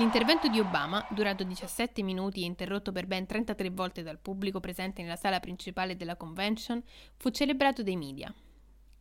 L'intervento 0.00 0.48
di 0.48 0.58
Obama, 0.58 1.06
durato 1.10 1.44
17 1.44 2.02
minuti 2.02 2.40
e 2.40 2.46
interrotto 2.46 2.90
per 2.90 3.06
ben 3.06 3.26
33 3.26 3.68
volte 3.68 4.02
dal 4.02 4.18
pubblico 4.18 4.58
presente 4.58 5.02
nella 5.02 5.14
sala 5.14 5.40
principale 5.40 5.94
della 5.94 6.16
convention, 6.16 6.82
fu 7.18 7.28
celebrato 7.28 7.82
dai 7.82 7.96
media. 7.96 8.34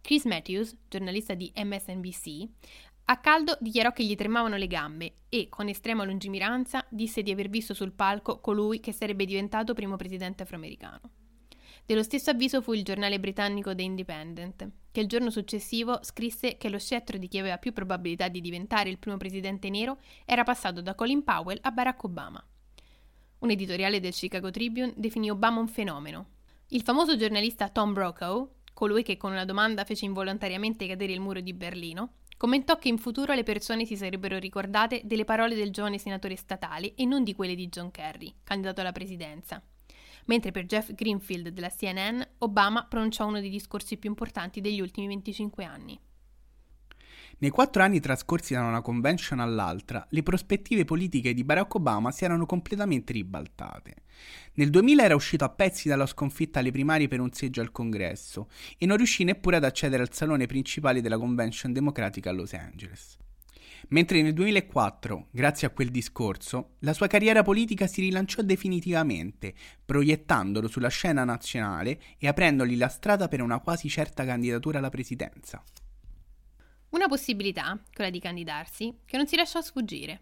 Chris 0.02 0.26
Matthews, 0.26 0.76
giornalista 0.90 1.36
di 1.36 1.50
MSNBC, 1.56 2.50
a 3.06 3.18
caldo 3.18 3.58
dichiarò 3.62 3.94
che 3.94 4.04
gli 4.04 4.16
tremavano 4.16 4.58
le 4.58 4.68
gambe 4.68 5.14
e, 5.30 5.48
con 5.48 5.70
estrema 5.70 6.04
lungimiranza, 6.04 6.86
disse 6.90 7.24
di 7.24 7.32
aver 7.32 7.48
visto 7.48 7.74
sul 7.74 7.94
palco 7.94 8.42
colui 8.42 8.82
che 8.82 8.92
sarebbe 8.92 9.24
diventato 9.24 9.74
primo 9.74 9.96
presidente 9.96 10.44
afroamericano. 10.44 11.00
Dello 11.90 12.04
stesso 12.04 12.30
avviso 12.30 12.62
fu 12.62 12.74
il 12.74 12.84
giornale 12.84 13.20
britannico 13.20 13.74
The 13.74 13.82
Independent, 13.82 14.70
che 14.92 15.00
il 15.00 15.08
giorno 15.08 15.32
successivo 15.32 15.98
scrisse 16.04 16.56
che 16.56 16.70
lo 16.70 16.78
scettro 16.78 17.18
di 17.18 17.28
chi 17.28 17.40
aveva 17.40 17.58
più 17.58 17.74
probabilità 17.74 18.28
di 18.28 18.42
diventare 18.42 18.92
il 18.92 19.00
primo 19.00 19.18
presidente 19.18 19.72
nero 19.72 19.98
era 20.24 20.44
passato 20.44 20.84
da 20.84 20.94
Colin 20.94 21.24
Powell 21.24 21.58
a 21.64 21.72
Barack 21.72 22.04
Obama. 22.04 22.46
Un 23.40 23.50
editoriale 23.50 24.00
del 24.00 24.14
Chicago 24.14 24.52
Tribune 24.52 24.94
definì 24.98 25.32
Obama 25.32 25.62
un 25.62 25.68
fenomeno. 25.68 26.28
Il 26.68 26.84
famoso 26.84 27.18
giornalista 27.18 27.70
Tom 27.70 27.94
Brokaw, 27.94 28.48
colui 28.72 29.02
che 29.02 29.18
con 29.18 29.32
una 29.32 29.46
domanda 29.46 29.84
fece 29.84 30.06
involontariamente 30.06 30.86
cadere 30.86 31.14
il 31.14 31.20
muro 31.20 31.40
di 31.40 31.56
Berlino, 31.56 32.18
commentò 32.38 32.78
che 32.78 32.90
in 32.90 33.00
futuro 33.00 33.34
le 33.34 33.42
persone 33.42 33.86
si 33.86 33.98
sarebbero 33.98 34.38
ricordate 34.38 35.02
delle 35.06 35.26
parole 35.26 35.56
del 35.56 35.72
giovane 35.72 35.98
senatore 35.98 36.36
statale 36.36 36.94
e 36.94 37.06
non 37.06 37.24
di 37.24 37.34
quelle 37.34 37.56
di 37.56 37.68
John 37.68 37.90
Kerry, 37.90 38.32
candidato 38.44 38.82
alla 38.82 38.92
presidenza 38.92 39.60
mentre 40.30 40.52
per 40.52 40.66
Jeff 40.66 40.94
Greenfield 40.94 41.50
della 41.50 41.70
CNN 41.70 42.22
Obama 42.40 42.86
pronunciò 42.86 43.26
uno 43.26 43.40
dei 43.40 43.50
discorsi 43.50 43.98
più 43.98 44.10
importanti 44.10 44.62
degli 44.62 44.80
ultimi 44.80 45.08
25 45.08 45.64
anni. 45.66 46.00
Nei 47.40 47.50
quattro 47.50 47.82
anni 47.82 48.00
trascorsi 48.00 48.54
da 48.54 48.62
una 48.62 48.82
convention 48.82 49.40
all'altra, 49.40 50.06
le 50.10 50.24
prospettive 50.24 50.86
politiche 50.86 51.34
di 51.34 51.44
Barack 51.44 51.74
Obama 51.76 52.12
si 52.12 52.26
erano 52.26 52.46
completamente 52.46 53.14
ribaltate. 53.14 54.04
Nel 54.56 54.70
2000 54.70 55.04
era 55.04 55.16
uscito 55.16 55.46
a 55.46 55.50
pezzi 55.50 55.88
dalla 55.88 56.06
sconfitta 56.06 56.60
alle 56.60 56.72
primarie 56.72 57.08
per 57.08 57.22
un 57.22 57.32
seggio 57.32 57.62
al 57.62 57.72
congresso 57.72 58.50
e 58.78 58.86
non 58.86 58.98
riuscì 58.98 59.24
neppure 59.24 59.56
ad 59.56 59.64
accedere 59.64 60.04
al 60.04 60.14
salone 60.14 60.46
principale 60.46 61.02
della 61.02 61.18
convention 61.18 61.74
democratica 61.74 62.30
a 62.30 62.34
Los 62.34 62.54
Angeles. 62.54 63.18
Mentre 63.90 64.22
nel 64.22 64.34
2004, 64.34 65.28
grazie 65.32 65.68
a 65.68 65.72
quel 65.72 65.90
discorso, 65.90 66.76
la 66.80 66.94
sua 66.94 67.08
carriera 67.08 67.42
politica 67.42 67.88
si 67.88 68.02
rilanciò 68.02 68.42
definitivamente, 68.42 69.54
proiettandolo 69.84 70.68
sulla 70.68 70.90
scena 70.90 71.24
nazionale 71.24 72.00
e 72.18 72.28
aprendogli 72.28 72.78
la 72.78 72.90
strada 72.90 73.28
per 73.28 73.42
una 73.42 73.60
quasi 73.60 73.90
certa 73.90 74.26
candidatura 74.26 74.78
alla 74.78 74.90
presidenza. 74.90 75.64
Una 76.90 77.08
possibilità, 77.08 77.80
quella 77.94 78.10
di 78.10 78.20
candidarsi, 78.20 79.00
che 79.06 79.18
non 79.18 79.28
si 79.28 79.36
lasciò 79.36 79.62
sfuggire. 79.62 80.22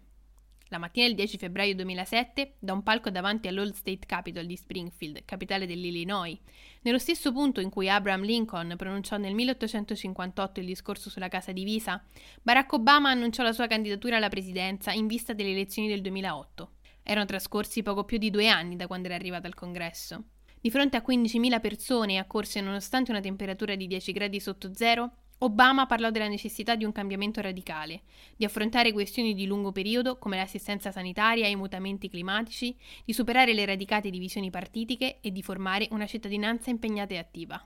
La 0.70 0.76
mattina 0.76 1.06
del 1.06 1.14
10 1.14 1.38
febbraio 1.38 1.74
2007, 1.76 2.56
da 2.58 2.74
un 2.74 2.82
palco 2.82 3.08
davanti 3.08 3.48
all'Old 3.48 3.72
State 3.72 4.04
Capitol 4.04 4.44
di 4.44 4.54
Springfield, 4.54 5.24
capitale 5.24 5.66
dell'Illinois, 5.66 6.38
nello 6.82 6.98
stesso 6.98 7.32
punto 7.32 7.60
in 7.60 7.70
cui 7.70 7.88
Abraham 7.88 8.22
Lincoln 8.22 8.74
pronunciò 8.76 9.16
nel 9.16 9.32
1858 9.32 10.60
il 10.60 10.66
discorso 10.66 11.08
sulla 11.08 11.28
casa 11.28 11.52
divisa, 11.52 12.04
Barack 12.42 12.70
Obama 12.74 13.08
annunciò 13.08 13.42
la 13.42 13.54
sua 13.54 13.66
candidatura 13.66 14.18
alla 14.18 14.28
presidenza 14.28 14.92
in 14.92 15.06
vista 15.06 15.32
delle 15.32 15.52
elezioni 15.52 15.88
del 15.88 16.02
2008. 16.02 16.72
Erano 17.02 17.24
trascorsi 17.24 17.82
poco 17.82 18.04
più 18.04 18.18
di 18.18 18.28
due 18.28 18.48
anni 18.48 18.76
da 18.76 18.86
quando 18.86 19.06
era 19.06 19.16
arrivata 19.16 19.46
al 19.46 19.54
congresso. 19.54 20.24
Di 20.60 20.70
fronte 20.70 20.98
a 20.98 21.04
15.000 21.06 21.60
persone 21.60 22.18
accorse 22.18 22.60
nonostante 22.60 23.10
una 23.10 23.20
temperatura 23.20 23.74
di 23.74 23.86
10 23.86 24.12
gradi 24.12 24.38
sotto 24.38 24.74
zero, 24.74 25.12
Obama 25.40 25.86
parlò 25.86 26.10
della 26.10 26.26
necessità 26.26 26.74
di 26.74 26.84
un 26.84 26.90
cambiamento 26.90 27.40
radicale, 27.40 28.02
di 28.36 28.44
affrontare 28.44 28.92
questioni 28.92 29.34
di 29.34 29.46
lungo 29.46 29.70
periodo 29.70 30.18
come 30.18 30.36
l'assistenza 30.36 30.90
sanitaria 30.90 31.46
e 31.46 31.50
i 31.50 31.56
mutamenti 31.56 32.08
climatici, 32.08 32.76
di 33.04 33.12
superare 33.12 33.52
le 33.52 33.64
radicate 33.64 34.10
divisioni 34.10 34.50
partitiche 34.50 35.18
e 35.20 35.30
di 35.30 35.40
formare 35.44 35.86
una 35.92 36.06
cittadinanza 36.06 36.70
impegnata 36.70 37.14
e 37.14 37.18
attiva. 37.18 37.64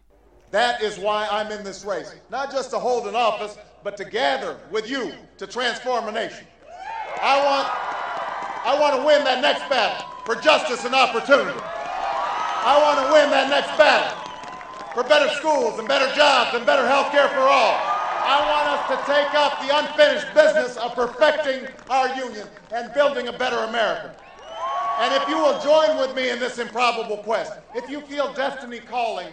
That 0.51 0.83
is 0.83 0.99
why 0.99 1.27
I'm 1.31 1.51
in 1.51 1.65
this 1.65 1.83
race. 1.83 2.13
Not 2.29 2.53
just 2.53 2.69
to 2.73 2.79
hold 2.79 3.07
an 3.07 3.15
office, 3.15 3.59
but 3.83 3.97
to 3.97 4.05
gather 4.05 4.59
with 4.71 4.87
you 4.87 5.11
to 5.39 5.47
transform 5.47 6.09
a 6.09 6.11
nation. 6.11 6.47
I 7.23 7.41
want, 7.43 7.69
I 8.67 8.79
want 8.79 8.97
to 8.97 9.03
win 9.03 9.25
that 9.25 9.41
next 9.41 9.67
battle 9.71 10.05
for 10.27 10.35
justice 10.35 10.85
and 10.85 10.95
opportunity. 10.95 11.59
I 11.59 12.79
want 12.83 13.07
to 13.07 13.13
win 13.15 13.31
that 13.31 13.49
next 13.49 13.79
battle 13.79 14.22
for 14.95 15.03
better 15.05 15.29
schools 15.35 15.79
and 15.79 15.89
better 15.89 16.15
jobs 16.15 16.55
and 16.55 16.67
better 16.67 16.87
health 16.87 17.11
care 17.13 17.29
for 17.29 17.41
all. 17.41 17.81
I 18.25 18.39
want 18.49 18.69
us 18.69 19.07
to 19.07 19.13
take 19.13 19.35
up 19.35 19.61
the 19.61 19.77
unfinished 19.77 20.33
business 20.35 20.77
of 20.77 20.95
perfecting 20.95 21.67
our 21.91 22.15
union 22.15 22.47
and 22.73 22.93
building 22.95 23.29
a 23.29 23.33
better 23.33 23.57
America. 23.59 24.15
And 24.99 25.15
if 25.15 25.29
you 25.29 25.39
will 25.39 25.59
join 25.61 25.99
with 25.99 26.15
me 26.15 26.31
in 26.31 26.39
this 26.39 26.59
improbable 26.59 27.19
quest, 27.19 27.53
if 27.75 27.91
you 27.91 28.01
feel 28.03 28.33
destiny 28.35 28.79
calling 28.79 29.33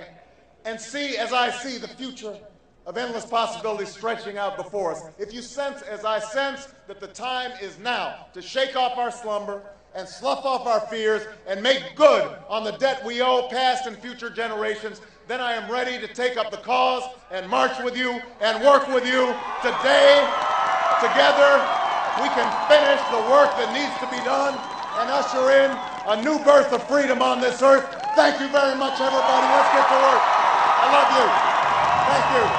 and 0.65 0.79
see 0.79 1.17
as 1.17 1.33
I 1.33 1.51
see 1.51 1.77
the 1.77 1.87
future 1.87 2.37
of 2.85 2.97
endless 2.97 3.25
possibilities 3.25 3.89
stretching 3.89 4.37
out 4.37 4.57
before 4.57 4.93
us, 4.93 5.03
if 5.19 5.33
you 5.33 5.41
sense 5.41 5.81
as 5.83 6.05
I 6.05 6.19
sense 6.19 6.69
that 6.87 6.99
the 6.99 7.07
time 7.07 7.51
is 7.61 7.77
now 7.79 8.27
to 8.33 8.41
shake 8.41 8.75
off 8.75 8.97
our 8.97 9.11
slumber 9.11 9.61
and 9.93 10.07
slough 10.07 10.45
off 10.45 10.65
our 10.65 10.79
fears 10.87 11.23
and 11.47 11.61
make 11.61 11.83
good 11.95 12.35
on 12.47 12.63
the 12.63 12.71
debt 12.73 13.03
we 13.05 13.21
owe 13.21 13.47
past 13.49 13.85
and 13.85 13.97
future 13.97 14.29
generations, 14.29 15.01
then 15.29 15.39
I 15.39 15.53
am 15.53 15.69
ready 15.69 15.99
to 15.99 16.07
take 16.07 16.37
up 16.37 16.49
the 16.49 16.57
cause 16.57 17.03
and 17.29 17.47
march 17.47 17.77
with 17.83 17.95
you 17.95 18.19
and 18.41 18.65
work 18.65 18.87
with 18.87 19.05
you. 19.05 19.29
Today, 19.61 20.25
together, 20.97 21.51
we 22.17 22.33
can 22.33 22.49
finish 22.65 22.97
the 23.13 23.21
work 23.29 23.53
that 23.61 23.69
needs 23.69 23.93
to 24.01 24.09
be 24.09 24.17
done 24.25 24.57
and 24.97 25.05
usher 25.13 25.53
in 25.53 25.69
a 26.09 26.17
new 26.25 26.43
birth 26.43 26.73
of 26.73 26.81
freedom 26.89 27.21
on 27.21 27.39
this 27.41 27.61
earth. 27.61 27.85
Thank 28.17 28.41
you 28.41 28.49
very 28.49 28.73
much, 28.73 28.97
everybody. 28.97 29.45
Let's 29.53 29.69
get 29.69 29.85
to 29.85 29.99
work. 30.01 30.23
I 30.81 30.85
love 30.97 31.09
you. 31.13 31.25
Thank 32.09 32.25
you. 32.33 32.58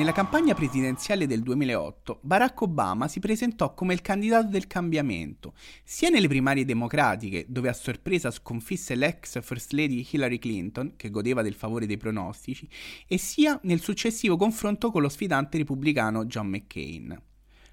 Nella 0.00 0.12
campagna 0.12 0.54
presidenziale 0.54 1.26
del 1.26 1.42
2008, 1.42 2.20
Barack 2.22 2.62
Obama 2.62 3.06
si 3.06 3.20
presentò 3.20 3.74
come 3.74 3.92
il 3.92 4.00
candidato 4.00 4.48
del 4.48 4.66
cambiamento, 4.66 5.52
sia 5.84 6.08
nelle 6.08 6.26
primarie 6.26 6.64
democratiche, 6.64 7.44
dove 7.46 7.68
a 7.68 7.74
sorpresa 7.74 8.30
sconfisse 8.30 8.94
l'ex 8.94 9.38
First 9.42 9.72
Lady 9.72 10.08
Hillary 10.10 10.38
Clinton, 10.38 10.94
che 10.96 11.10
godeva 11.10 11.42
del 11.42 11.52
favore 11.52 11.84
dei 11.84 11.98
pronostici, 11.98 12.66
e 13.06 13.18
sia 13.18 13.60
nel 13.64 13.82
successivo 13.82 14.38
confronto 14.38 14.90
con 14.90 15.02
lo 15.02 15.10
sfidante 15.10 15.58
repubblicano 15.58 16.24
John 16.24 16.46
McCain. 16.46 17.20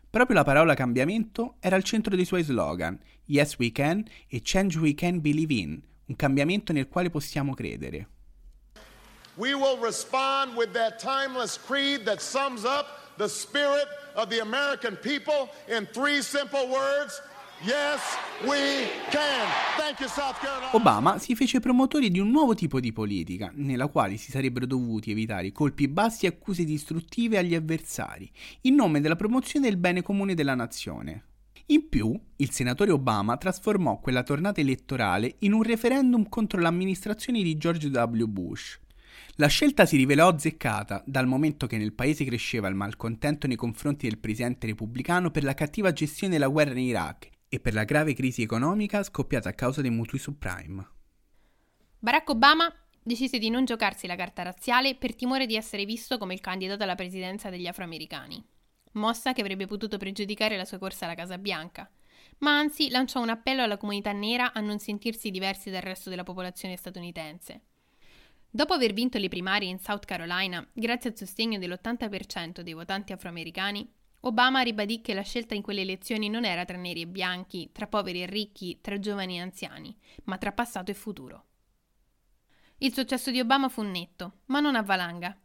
Proprio 0.10 0.36
la 0.36 0.44
parola 0.44 0.74
cambiamento 0.74 1.56
era 1.62 1.78
al 1.78 1.84
centro 1.84 2.14
dei 2.14 2.26
suoi 2.26 2.44
slogan, 2.44 3.00
Yes 3.28 3.56
we 3.58 3.72
can 3.72 4.04
e 4.28 4.42
Change 4.44 4.78
we 4.80 4.94
can 4.94 5.22
believe 5.22 5.54
in, 5.54 5.82
un 6.08 6.16
cambiamento 6.18 6.74
nel 6.74 6.90
quale 6.90 7.10
possiamo 7.10 7.54
credere. 7.54 8.10
We 9.38 9.54
will 9.54 9.78
respond 9.80 10.56
with 10.56 10.72
that 10.74 10.98
timeless 10.98 11.60
creed 11.60 12.06
that 12.06 12.22
sums 12.22 12.64
up 12.64 12.88
the 13.18 13.28
spirit 13.28 13.86
of 14.16 14.30
the 14.30 14.40
American 14.40 14.98
people 15.00 15.50
in 15.68 15.88
three 15.92 16.24
simple 16.24 16.68
words. 16.68 17.22
Yes, 17.64 18.02
we 18.44 18.88
can. 19.12 19.48
Thank 19.78 20.00
you, 20.00 20.08
South 20.08 20.40
Carolina. 20.40 20.72
Obama 20.74 21.20
si 21.20 21.36
fece 21.36 21.60
promotore 21.60 22.10
di 22.10 22.20
un 22.20 22.32
nuovo 22.32 22.56
tipo 22.56 22.80
di 22.80 22.92
politica, 22.92 23.52
nella 23.54 23.88
quale 23.88 24.18
si 24.18 24.32
sarebbero 24.32 24.66
dovuti 24.66 25.12
evitare 25.12 25.52
colpi 25.52 25.88
bassi 25.88 26.26
e 26.26 26.30
accuse 26.30 26.64
distruttive 26.64 27.38
agli 27.38 27.54
avversari, 27.54 28.32
in 28.62 28.74
nome 28.74 29.02
della 29.02 29.16
promozione 29.16 29.68
del 29.68 29.78
bene 29.78 30.02
comune 30.02 30.34
della 30.34 30.56
nazione. 30.56 31.26
In 31.68 31.90
più, 31.90 32.20
il 32.38 32.50
senatore 32.50 32.90
Obama 32.90 33.38
trasformò 33.38 34.00
quella 34.00 34.24
tornata 34.24 34.62
elettorale 34.62 35.36
in 35.40 35.54
un 35.54 35.62
referendum 35.62 36.28
contro 36.28 36.60
l'amministrazione 36.60 37.44
di 37.44 37.58
George 37.58 37.88
W. 37.88 38.26
Bush, 38.26 38.80
la 39.40 39.48
scelta 39.48 39.86
si 39.86 39.98
rivelò 39.98 40.30
azzeccata, 40.30 41.04
dal 41.06 41.28
momento 41.28 41.68
che 41.68 41.78
nel 41.78 41.94
paese 41.94 42.26
cresceva 42.26 42.68
il 42.68 42.76
malcontento 42.76 43.46
nei 43.46 43.56
confronti 43.56 44.08
del 44.08 44.18
presidente 44.18 44.66
repubblicano 44.66 45.30
per 45.30 45.44
la 45.44 45.54
cattiva 45.54 45.94
gestione 45.94 46.34
della 46.34 46.48
guerra 46.48 46.72
in 46.72 46.86
Iraq 46.86 47.30
e 47.48 47.60
per 47.60 47.76
la 47.76 47.84
grave 47.84 48.14
crisi 48.14 48.42
economica 48.42 49.04
scoppiata 49.04 49.50
a 49.50 49.54
causa 49.54 49.82
dei 49.82 49.92
mutui 49.92 50.18
subprime. 50.18 50.90
Barack 52.00 52.30
Obama 52.30 52.74
decise 53.04 53.38
di 53.38 53.52
non 53.52 53.64
giocarsi 53.64 54.08
la 54.08 54.16
carta 54.16 54.42
razziale 54.42 54.96
per 54.96 55.14
timore 55.14 55.46
di 55.46 55.56
essere 55.56 55.86
visto 55.86 56.18
come 56.18 56.34
il 56.34 56.42
candidato 56.42 56.82
alla 56.82 56.96
presidenza 56.96 57.52
degli 57.52 57.68
afroamericani, 57.68 58.44
mossa 58.94 59.34
che 59.34 59.42
avrebbe 59.42 59.68
potuto 59.68 59.98
pregiudicare 59.98 60.58
la 60.58 60.66
sua 60.66 60.80
corsa 60.80 61.06
alla 61.06 61.14
Casa 61.14 61.38
Bianca, 61.38 61.88
ma 62.40 62.58
anzi 62.58 62.90
lanciò 62.90 63.22
un 63.22 63.30
appello 63.30 63.62
alla 63.62 63.78
comunità 63.78 64.12
nera 64.14 64.52
a 64.52 64.62
non 64.62 64.80
sentirsi 64.80 65.30
diversi 65.30 65.70
dal 65.70 65.84
resto 65.84 66.10
della 66.10 66.24
popolazione 66.24 66.76
statunitense. 66.76 67.62
Dopo 68.58 68.74
aver 68.74 68.92
vinto 68.92 69.20
le 69.20 69.28
primarie 69.28 69.70
in 69.70 69.78
South 69.78 70.06
Carolina, 70.06 70.68
grazie 70.74 71.12
al 71.12 71.16
sostegno 71.16 71.60
dell'80% 71.60 72.62
dei 72.62 72.74
votanti 72.74 73.14
afroamericani, 73.14 73.88
Obama 74.22 74.62
ribadì 74.62 75.00
che 75.00 75.14
la 75.14 75.22
scelta 75.22 75.54
in 75.54 75.62
quelle 75.62 75.82
elezioni 75.82 76.28
non 76.28 76.44
era 76.44 76.66
tra 76.66 76.76
neri 76.76 77.02
e 77.02 77.08
bianchi, 77.08 77.70
tra 77.72 77.86
poveri 77.86 78.24
e 78.24 78.26
ricchi, 78.26 78.80
tra 78.82 78.98
giovani 78.98 79.38
e 79.38 79.42
anziani, 79.42 79.96
ma 80.24 80.40
tra 80.40 80.54
passato 80.54 80.90
e 80.90 80.96
futuro. 80.96 81.46
Il 82.80 82.96
successo 82.96 83.30
di 83.30 83.40
Obama 83.40 83.70
fu 83.70 83.84
netto, 83.84 84.40
ma 84.46 84.60
non 84.60 84.76
a 84.76 84.82
valanga. 84.82 85.40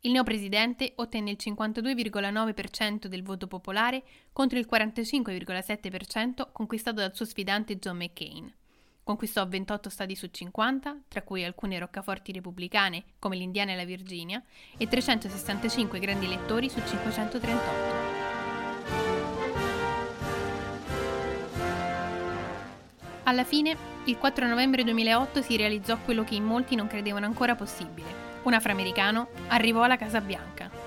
Il 0.00 0.10
neopresidente 0.10 0.92
ottenne 0.96 1.30
il 1.30 1.38
52,9% 1.40 3.06
del 3.06 3.22
voto 3.22 3.46
popolare 3.46 4.04
contro 4.30 4.58
il 4.58 4.68
45,7% 4.70 6.52
conquistato 6.52 7.00
dal 7.00 7.14
suo 7.16 7.24
sfidante 7.24 7.78
John 7.78 7.96
McCain. 7.96 8.54
Conquistò 9.08 9.48
28 9.48 9.88
stati 9.88 10.14
su 10.14 10.26
50, 10.26 11.04
tra 11.08 11.22
cui 11.22 11.42
alcune 11.42 11.78
roccaforti 11.78 12.30
repubblicane 12.30 13.04
come 13.18 13.36
l'Indiana 13.36 13.72
e 13.72 13.76
la 13.76 13.86
Virginia, 13.86 14.42
e 14.76 14.86
365 14.86 15.98
grandi 15.98 16.26
elettori 16.26 16.68
su 16.68 16.78
538. 16.78 17.62
Alla 23.22 23.44
fine, 23.44 23.74
il 24.04 24.18
4 24.18 24.46
novembre 24.46 24.84
2008 24.84 25.40
si 25.40 25.56
realizzò 25.56 25.96
quello 26.04 26.22
che 26.22 26.34
in 26.34 26.44
molti 26.44 26.76
non 26.76 26.86
credevano 26.86 27.24
ancora 27.24 27.54
possibile. 27.54 28.42
Un 28.42 28.52
afroamericano 28.52 29.28
arrivò 29.46 29.84
alla 29.84 29.96
Casa 29.96 30.20
Bianca. 30.20 30.77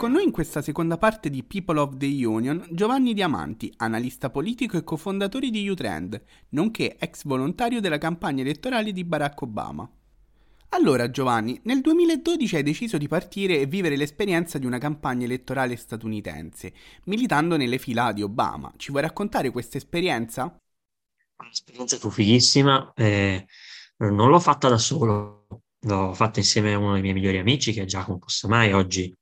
Con 0.00 0.12
noi 0.12 0.24
in 0.24 0.30
questa 0.30 0.62
seconda 0.62 0.96
parte 0.96 1.28
di 1.28 1.44
People 1.44 1.78
of 1.78 1.98
the 1.98 2.24
Union 2.24 2.66
Giovanni 2.70 3.12
Diamanti, 3.12 3.70
analista 3.76 4.30
politico 4.30 4.78
e 4.78 4.82
cofondatore 4.82 5.50
di 5.50 5.68
Utrend, 5.68 6.18
nonché 6.52 6.96
ex 6.98 7.26
volontario 7.26 7.82
della 7.82 7.98
campagna 7.98 8.40
elettorale 8.40 8.92
di 8.92 9.04
Barack 9.04 9.42
Obama. 9.42 9.86
Allora 10.70 11.10
Giovanni, 11.10 11.60
nel 11.64 11.82
2012 11.82 12.56
hai 12.56 12.62
deciso 12.62 12.96
di 12.96 13.08
partire 13.08 13.60
e 13.60 13.66
vivere 13.66 13.94
l'esperienza 13.94 14.56
di 14.56 14.64
una 14.64 14.78
campagna 14.78 15.26
elettorale 15.26 15.76
statunitense, 15.76 16.72
militando 17.04 17.58
nelle 17.58 17.76
fila 17.76 18.12
di 18.12 18.22
Obama. 18.22 18.72
Ci 18.78 18.92
vuoi 18.92 19.02
raccontare 19.02 19.50
questa 19.50 19.76
esperienza? 19.76 20.56
L'esperienza 21.44 21.98
fu 21.98 22.08
fighissima, 22.08 22.94
eh, 22.96 23.44
non 23.98 24.30
l'ho 24.30 24.40
fatta 24.40 24.70
da 24.70 24.78
solo, 24.78 25.46
l'ho 25.78 26.14
fatta 26.14 26.38
insieme 26.38 26.72
a 26.72 26.78
uno 26.78 26.94
dei 26.94 27.02
miei 27.02 27.12
migliori 27.12 27.36
amici 27.36 27.74
che 27.74 27.82
è 27.82 27.84
Giacomo 27.84 28.16
Possamai, 28.16 28.72
oggi 28.72 29.14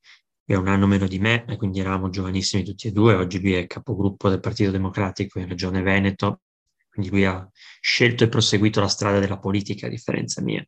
è 0.48 0.54
un 0.54 0.66
anno 0.68 0.86
meno 0.86 1.06
di 1.06 1.18
me, 1.18 1.44
e 1.46 1.56
quindi 1.56 1.80
eravamo 1.80 2.08
giovanissimi 2.08 2.64
tutti 2.64 2.88
e 2.88 2.92
due. 2.92 3.14
Oggi 3.14 3.38
lui 3.38 3.52
è 3.52 3.66
capogruppo 3.66 4.30
del 4.30 4.40
Partito 4.40 4.70
Democratico 4.70 5.38
in 5.38 5.46
Regione 5.46 5.82
Veneto, 5.82 6.40
quindi 6.88 7.10
lui 7.10 7.26
ha 7.26 7.46
scelto 7.80 8.24
e 8.24 8.28
proseguito 8.30 8.80
la 8.80 8.88
strada 8.88 9.18
della 9.18 9.38
politica, 9.38 9.86
a 9.86 9.90
differenza 9.90 10.40
mia. 10.40 10.66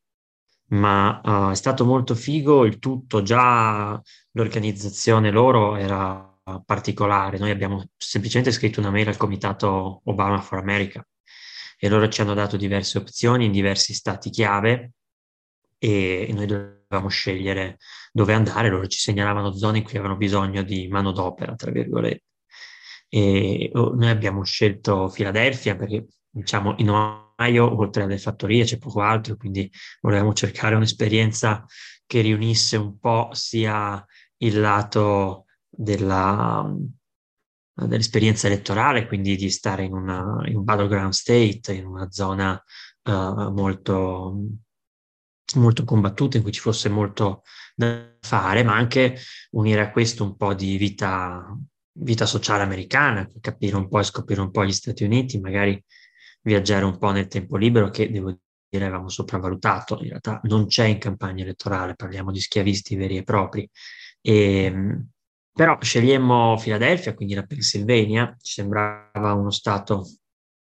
Ma 0.73 1.21
uh, 1.25 1.51
è 1.51 1.55
stato 1.55 1.87
molto 1.87 2.15
figo 2.15 2.67
il 2.67 2.79
tutto, 2.79 3.23
già 3.23 3.99
l'organizzazione 4.33 5.31
loro 5.31 5.77
era 5.77 6.29
particolare. 6.65 7.39
Noi 7.39 7.51
abbiamo 7.51 7.89
semplicemente 7.97 8.53
scritto 8.53 8.81
una 8.81 8.91
mail 8.91 9.09
al 9.09 9.17
comitato 9.17 10.03
Obama 10.05 10.43
for 10.43 10.59
America 10.59 11.03
e 11.79 11.89
loro 11.89 12.07
ci 12.09 12.21
hanno 12.21 12.35
dato 12.35 12.59
diverse 12.59 12.99
opzioni 12.99 13.47
in 13.47 13.53
diversi 13.53 13.95
stati 13.95 14.29
chiave 14.29 14.93
e 15.79 16.31
noi 16.35 16.45
dovevamo 16.45 17.09
scegliere 17.09 17.79
dove 18.13 18.33
andare, 18.35 18.69
loro 18.69 18.87
ci 18.87 18.99
segnalavano 18.99 19.53
zone 19.53 19.79
in 19.79 19.85
cui 19.85 19.95
avevano 19.95 20.17
bisogno 20.17 20.63
di 20.63 20.89
manodopera, 20.89 21.55
tra 21.55 21.71
virgolette. 21.71 22.25
E 23.09 23.71
oh, 23.75 23.95
noi 23.95 24.09
abbiamo 24.09 24.45
scelto 24.45 25.09
Filadelfia 25.09 25.77
perché, 25.77 26.07
diciamo, 26.29 26.75
in 26.79 26.91
Ohio, 26.91 27.77
oltre 27.77 28.05
alle 28.05 28.19
fattorie, 28.19 28.65
c'è 28.65 28.79
poco 28.79 29.01
altro, 29.01 29.37
quindi 29.37 29.71
volevamo 30.01 30.33
cercare 30.33 30.75
un'esperienza 30.75 31.65
che 32.07 32.21
riunisse 32.21 32.77
un 32.77 32.99
po' 32.99 33.31
sia 33.33 34.05
il 34.39 34.61
lato 34.61 35.47
della, 35.69 36.73
dell'esperienza 37.73 38.47
elettorale, 38.47 39.07
quindi 39.07 39.37
di 39.37 39.51
stare 39.51 39.85
in, 39.85 39.93
una, 39.93 40.43
in 40.47 40.57
un 40.57 40.65
battleground 40.65 41.13
state, 41.13 41.73
in 41.73 41.87
una 41.87 42.11
zona 42.11 42.61
uh, 43.05 43.51
molto 43.51 44.37
molto 45.59 45.85
combattuta, 45.85 46.37
in 46.37 46.43
cui 46.43 46.53
ci 46.53 46.61
fosse 46.61 46.89
molto 46.89 47.43
da 47.75 48.17
fare, 48.21 48.63
ma 48.63 48.75
anche 48.75 49.19
unire 49.53 49.81
a 49.81 49.91
questo 49.91 50.25
un 50.25 50.37
po' 50.37 50.55
di 50.55 50.77
vita, 50.77 51.57
vita 51.93 52.27
sociale 52.27 52.63
americana, 52.63 53.29
capire 53.41 53.77
un 53.77 53.89
po' 53.89 54.01
e 54.01 54.05
scoprire 54.05 54.41
un 54.41 54.51
po' 54.51 54.65
gli 54.65 54.73
Stati 54.73 55.05
Uniti, 55.05 55.41
magari 55.41 55.83
viaggiare 56.43 56.85
un 56.85 56.99
po' 56.99 57.11
nel 57.11 57.27
tempo 57.27 57.57
libero, 57.57 57.91
che 57.91 58.11
devo 58.11 58.37
dire 58.69 58.85
avevamo 58.85 59.09
sopravvalutato, 59.09 59.99
in 60.03 60.09
realtà 60.11 60.41
non 60.45 60.67
c'è 60.67 60.85
in 60.85 60.99
campagna 60.99 61.43
elettorale, 61.43 61.95
parliamo 61.95 62.31
di 62.31 62.41
schiavisti 62.41 62.97
veri 62.97 63.17
e 63.17 63.23
propri. 63.23 63.69
E, 64.21 64.65
ehm, 64.65 65.09
però 65.53 65.77
scegliemmo 65.81 66.57
Filadelfia, 66.59 67.15
quindi 67.15 67.35
la 67.35 67.43
Pennsylvania, 67.45 68.35
ci 68.41 68.53
sembrava 68.55 69.33
uno 69.35 69.51
stato 69.51 70.07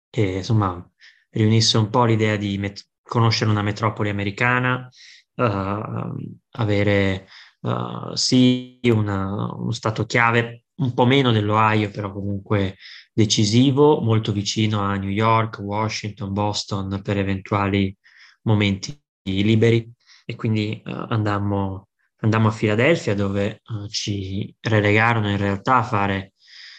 che 0.10 0.22
insomma 0.22 0.92
riunisse 1.30 1.78
un 1.78 1.90
po' 1.90 2.06
l'idea 2.06 2.36
di 2.36 2.58
met- 2.58 2.88
conoscere 3.14 3.52
una 3.52 3.62
metropoli 3.62 4.10
americana, 4.10 4.90
uh, 5.36 6.16
avere 6.52 7.28
uh, 7.62 8.16
sì 8.16 8.80
una, 8.86 9.54
uno 9.54 9.72
stato 9.72 10.06
chiave, 10.06 10.64
un 10.78 10.96
po' 10.96 11.06
meno 11.06 11.32
dell'Ohio, 11.32 11.92
però 11.92 12.12
comunque 12.12 12.78
decisivo, 13.14 14.02
molto 14.02 14.32
vicino 14.32 14.80
a 14.80 14.96
New 14.96 15.12
York, 15.12 15.60
Washington, 15.60 16.34
Boston 16.34 17.02
per 17.04 17.18
eventuali 17.20 17.96
momenti 18.44 19.00
liberi. 19.22 19.88
E 20.26 20.36
quindi 20.36 20.82
uh, 20.84 21.06
andammo 21.10 21.90
andammo 22.24 22.48
a 22.48 22.52
Filadelfia 22.52 23.16
dove 23.16 23.62
ci 23.90 24.56
relegarono 24.62 25.30
in 25.30 25.36
realtà 25.36 25.76
a 25.76 25.84
fare 25.84 26.32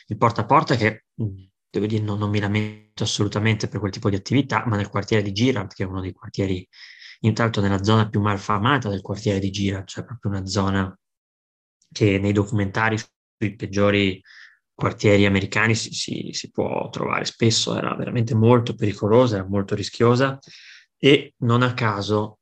il 0.07 0.16
porta 0.16 0.40
a 0.40 0.47
porta 0.47 0.75
che 0.75 1.05
devo 1.79 1.87
dire 1.87 2.05
non, 2.05 2.19
non, 2.19 2.31
mi 2.31 2.41
lamento 2.41 3.03
assolutamente 3.03 3.69
per 3.69 3.81
quel 3.81 3.93
tipo 3.93 4.09
di 4.09 4.17
attività, 4.17 4.65
ma 4.67 4.77
nel 4.77 4.89
quartiere 4.89 5.23
di 5.23 5.33
Girard, 5.33 5.73
che 5.73 5.85
è 5.85 5.87
uno 5.87 6.01
dei 6.01 6.13
quartieri, 6.13 6.67
intanto 7.21 7.61
nella 7.61 7.83
zona 7.83 8.09
più 8.09 8.21
malfamata 8.21 8.89
del 8.89 9.01
quartiere 9.01 9.39
di 9.39 9.51
Girard, 9.51 9.87
cioè 9.87 10.05
proprio 10.05 10.31
una 10.31 10.47
zona 10.47 10.97
che 11.93 12.19
nei 12.19 12.33
documentari 12.33 12.99
sui 12.99 13.55
peggiori 13.57 14.23
quartieri 14.75 15.25
americani 15.27 15.75
si, 15.75 15.93
si, 15.93 16.31
si 16.33 16.51
può 16.51 16.89
trovare 16.91 17.25
spesso, 17.25 17.77
era 17.77 17.95
veramente 17.95 18.35
molto 18.35 18.75
pericolosa, 18.75 19.37
era 19.37 19.47
molto 19.47 19.75
rischiosa 19.75 20.39
e 20.99 21.35
non 21.39 21.63
a 21.63 21.75
caso 21.75 22.39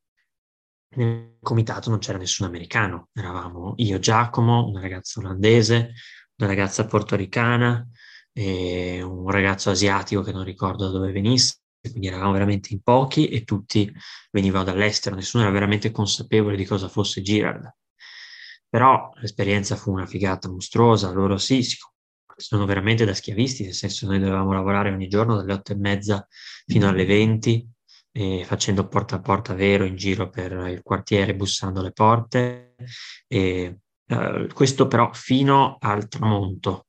nel 0.95 1.37
comitato 1.41 1.91
non 1.91 1.99
c'era 1.99 2.19
nessun 2.19 2.47
americano, 2.47 3.09
eravamo 3.13 3.75
io, 3.77 3.99
Giacomo, 3.99 4.67
una 4.67 4.81
ragazza 4.81 5.21
olandese, 5.21 5.93
una 6.37 6.49
ragazza 6.49 6.87
portoricana 6.87 7.87
e 8.33 9.03
un 9.03 9.31
ragazzo 9.31 9.71
asiatico 9.71 10.23
che 10.23 10.33
non 10.33 10.45
ricordo 10.45 10.87
da 10.87 10.93
dove 10.93 11.13
venisse, 11.13 11.57
quindi 11.81 12.07
eravamo 12.07 12.33
veramente 12.33 12.73
in 12.73 12.81
pochi 12.81 13.29
e 13.29 13.45
tutti 13.45 13.93
venivano 14.31 14.65
dall'estero, 14.65 15.17
nessuno 15.17 15.43
era 15.43 15.53
veramente 15.53 15.91
consapevole 15.91 16.57
di 16.57 16.65
cosa 16.65 16.89
fosse 16.89 17.23
Girard. 17.23 17.75
Però 18.69 19.11
l'esperienza 19.17 19.77
fu 19.77 19.93
una 19.93 20.07
figata 20.07 20.49
mostruosa, 20.49 21.11
loro 21.11 21.37
sì, 21.37 21.63
si 21.63 21.77
sono 22.37 22.65
veramente 22.65 23.05
da 23.05 23.15
schiavisti, 23.15 23.65
nel 23.65 23.75
senso 23.75 24.07
noi 24.07 24.19
dovevamo 24.19 24.53
lavorare 24.53 24.91
ogni 24.91 25.09
giorno 25.09 25.37
dalle 25.37 25.53
otto 25.53 25.73
e 25.73 25.77
mezza 25.77 26.27
fino 26.67 26.89
alle 26.89 27.05
venti, 27.05 27.69
eh, 28.13 28.45
facendo 28.45 28.89
porta 28.89 29.17
a 29.17 29.21
porta 29.21 29.55
vero 29.55 29.85
in 29.85 29.97
giro 29.97 30.31
per 30.31 30.53
il 30.69 30.83
quartiere, 30.83 31.35
bussando 31.35 31.83
le 31.83 31.93
porte, 31.93 32.75
e, 33.27 33.79
eh, 34.07 34.49
questo 34.55 34.87
però 34.87 35.13
fino 35.13 35.77
al 35.79 36.09
tramonto, 36.09 36.87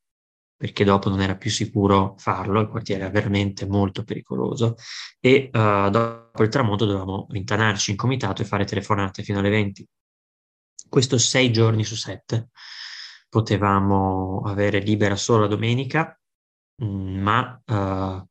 perché 0.56 0.84
dopo 0.84 1.08
non 1.08 1.20
era 1.20 1.36
più 1.36 1.50
sicuro 1.50 2.14
farlo, 2.18 2.60
il 2.60 2.68
quartiere 2.68 3.02
era 3.02 3.10
veramente 3.10 3.66
molto 3.66 4.04
pericoloso 4.04 4.76
e 5.20 5.50
uh, 5.52 5.90
dopo 5.90 6.42
il 6.42 6.48
tramonto 6.48 6.84
dovevamo 6.84 7.26
rintanarci 7.28 7.90
in 7.90 7.96
comitato 7.96 8.42
e 8.42 8.44
fare 8.46 8.64
telefonate 8.64 9.22
fino 9.22 9.40
alle 9.40 9.50
20. 9.50 9.86
Questo 10.88 11.18
sei 11.18 11.52
giorni 11.52 11.84
su 11.84 11.96
sette 11.96 12.50
potevamo 13.28 14.42
avere 14.46 14.78
libera 14.78 15.16
solo 15.16 15.40
la 15.40 15.46
domenica, 15.48 16.18
mm, 16.82 17.20
ma 17.20 17.60
uh, 17.66 18.26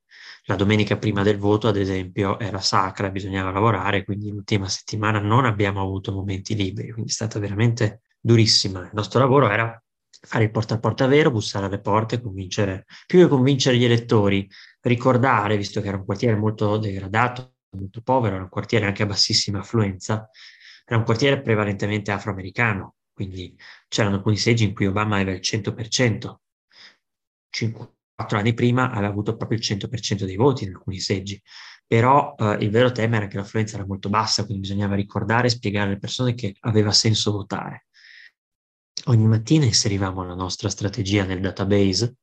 la 0.45 0.55
domenica 0.55 0.97
prima 0.97 1.23
del 1.23 1.38
voto, 1.38 1.67
ad 1.67 1.77
esempio, 1.77 2.39
era 2.39 2.59
sacra, 2.59 3.09
bisognava 3.09 3.51
lavorare, 3.51 4.03
quindi 4.03 4.29
l'ultima 4.29 4.67
settimana 4.67 5.19
non 5.19 5.45
abbiamo 5.45 5.81
avuto 5.81 6.12
momenti 6.12 6.55
liberi, 6.55 6.91
quindi 6.91 7.12
è 7.12 7.13
stata 7.13 7.39
veramente 7.39 8.01
durissima. 8.19 8.81
Il 8.81 8.91
nostro 8.93 9.19
lavoro 9.19 9.49
era 9.49 9.81
fare 10.25 10.45
il 10.45 10.51
porta 10.51 10.75
a 10.75 10.79
porta 10.79 11.05
vero, 11.05 11.31
bussare 11.31 11.65
alle 11.65 11.79
porte, 11.79 12.21
convincere, 12.21 12.86
più 13.05 13.19
che 13.19 13.27
convincere 13.27 13.77
gli 13.77 13.83
elettori, 13.83 14.49
ricordare, 14.81 15.57
visto 15.57 15.81
che 15.81 15.89
era 15.89 15.97
un 15.97 16.05
quartiere 16.05 16.38
molto 16.38 16.77
degradato, 16.77 17.55
molto 17.71 18.01
povero, 18.01 18.36
era 18.36 18.43
un 18.43 18.49
quartiere 18.49 18.86
anche 18.86 19.03
a 19.03 19.05
bassissima 19.05 19.59
affluenza, 19.59 20.29
era 20.86 20.97
un 20.97 21.05
quartiere 21.05 21.41
prevalentemente 21.41 22.12
afroamericano, 22.12 22.95
quindi 23.12 23.55
c'erano 23.88 24.15
alcuni 24.15 24.38
seggi 24.38 24.63
in 24.63 24.73
cui 24.73 24.86
Obama 24.86 25.15
aveva 25.15 25.31
il 25.31 25.41
100%, 25.41 26.36
quattro 28.15 28.38
anni 28.38 28.53
prima 28.53 28.91
aveva 28.91 29.07
avuto 29.07 29.36
proprio 29.36 29.57
il 29.57 29.63
100% 29.63 30.23
dei 30.23 30.38
voti 30.38 30.63
in 30.63 30.73
alcuni 30.73 30.99
seggi, 30.99 31.41
però 31.86 32.33
eh, 32.38 32.57
il 32.62 32.69
vero 32.69 32.91
tema 32.91 33.17
era 33.17 33.27
che 33.27 33.38
l'affluenza 33.38 33.75
era 33.75 33.86
molto 33.86 34.09
bassa, 34.09 34.45
quindi 34.45 34.62
bisognava 34.67 34.95
ricordare 34.95 35.47
e 35.47 35.49
spiegare 35.51 35.89
alle 35.89 35.99
persone 35.99 36.33
che 36.33 36.55
aveva 36.62 36.91
senso 36.91 37.31
votare. 37.31 37.88
Ogni 39.05 39.27
mattina 39.27 39.65
inserivamo 39.65 40.23
la 40.23 40.33
nostra 40.33 40.69
strategia 40.69 41.25
nel 41.25 41.41
database 41.41 42.17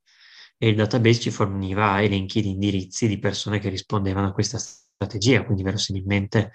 e 0.56 0.68
il 0.68 0.76
database 0.76 1.20
ci 1.20 1.30
forniva 1.30 2.02
elenchi 2.02 2.40
di 2.40 2.50
indirizzi 2.50 3.06
di 3.06 3.18
persone 3.18 3.58
che 3.58 3.68
rispondevano 3.68 4.28
a 4.28 4.32
questa 4.32 4.58
strategia, 4.58 5.44
quindi 5.44 5.62
verosimilmente 5.62 6.52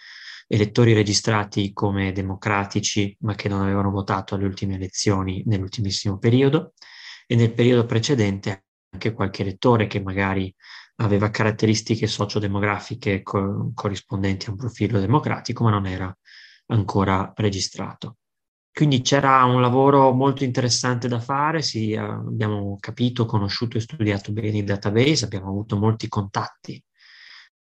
elettori 0.47 0.93
registrati 0.93 1.73
come 1.73 2.11
democratici 2.11 3.15
ma 3.21 3.35
che 3.35 3.49
non 3.49 3.61
avevano 3.61 3.91
votato 3.91 4.33
alle 4.35 4.45
ultime 4.45 4.75
elezioni 4.75 5.43
nell'ultimissimo 5.45 6.17
periodo 6.17 6.73
e 7.27 7.35
nel 7.35 7.53
periodo 7.53 7.85
precedente 7.85 8.65
anche 8.89 9.13
qualche 9.13 9.41
elettore 9.43 9.88
che 9.88 10.01
magari 10.01 10.53
aveva 10.97 11.29
caratteristiche 11.29 12.07
sociodemografiche 12.07 13.21
co- 13.21 13.71
corrispondenti 13.75 14.47
a 14.47 14.51
un 14.51 14.57
profilo 14.57 14.99
democratico 14.99 15.63
ma 15.63 15.71
non 15.71 15.85
era 15.85 16.15
ancora 16.67 17.31
registrato. 17.35 18.17
Quindi 18.75 18.99
c'era 18.99 19.45
un 19.45 19.61
lavoro 19.61 20.11
molto 20.11 20.43
interessante 20.43 21.07
da 21.07 21.21
fare, 21.21 21.61
sì, 21.61 21.91
eh, 21.91 21.97
abbiamo 21.97 22.75
capito, 22.77 23.25
conosciuto 23.25 23.77
e 23.77 23.79
studiato 23.79 24.33
bene 24.33 24.57
il 24.57 24.65
database, 24.65 25.23
abbiamo 25.23 25.47
avuto 25.47 25.77
molti 25.77 26.09
contatti 26.09 26.83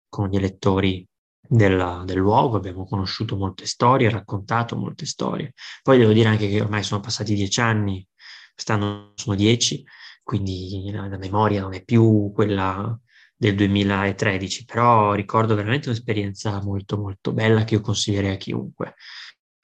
con 0.08 0.28
gli 0.30 0.36
elettori 0.36 1.04
del, 1.42 2.04
del, 2.06 2.18
luogo, 2.20 2.58
abbiamo 2.58 2.86
conosciuto 2.86 3.36
molte 3.38 3.66
storie, 3.66 4.08
raccontato 4.12 4.76
molte 4.76 5.08
storie. 5.08 5.54
Poi 5.82 5.98
devo 5.98 6.14
dire 6.14 6.30
anche 6.30 6.48
che 6.48 6.62
ormai 6.62 6.84
sono 6.84 7.02
passati 7.02 7.34
dieci 7.34 7.60
anni, 7.60 8.08
quest'anno 8.54 9.14
sono 9.16 9.36
dieci, 9.36 9.84
quindi 10.22 10.92
la, 10.92 11.08
la 11.08 11.18
memoria 11.18 11.62
non 11.62 11.74
è 11.74 11.84
più 11.84 12.32
quella 12.36 12.96
del 13.36 13.56
2013, 13.56 14.64
però 14.64 15.14
ricordo 15.14 15.56
veramente 15.56 15.90
un'esperienza 15.90 16.62
molto 16.62 17.00
molto 17.00 17.34
bella 17.34 17.64
che 17.64 17.74
io 17.74 17.82
consiglierei 17.82 18.34
a 18.34 18.38
chiunque. 18.38 18.94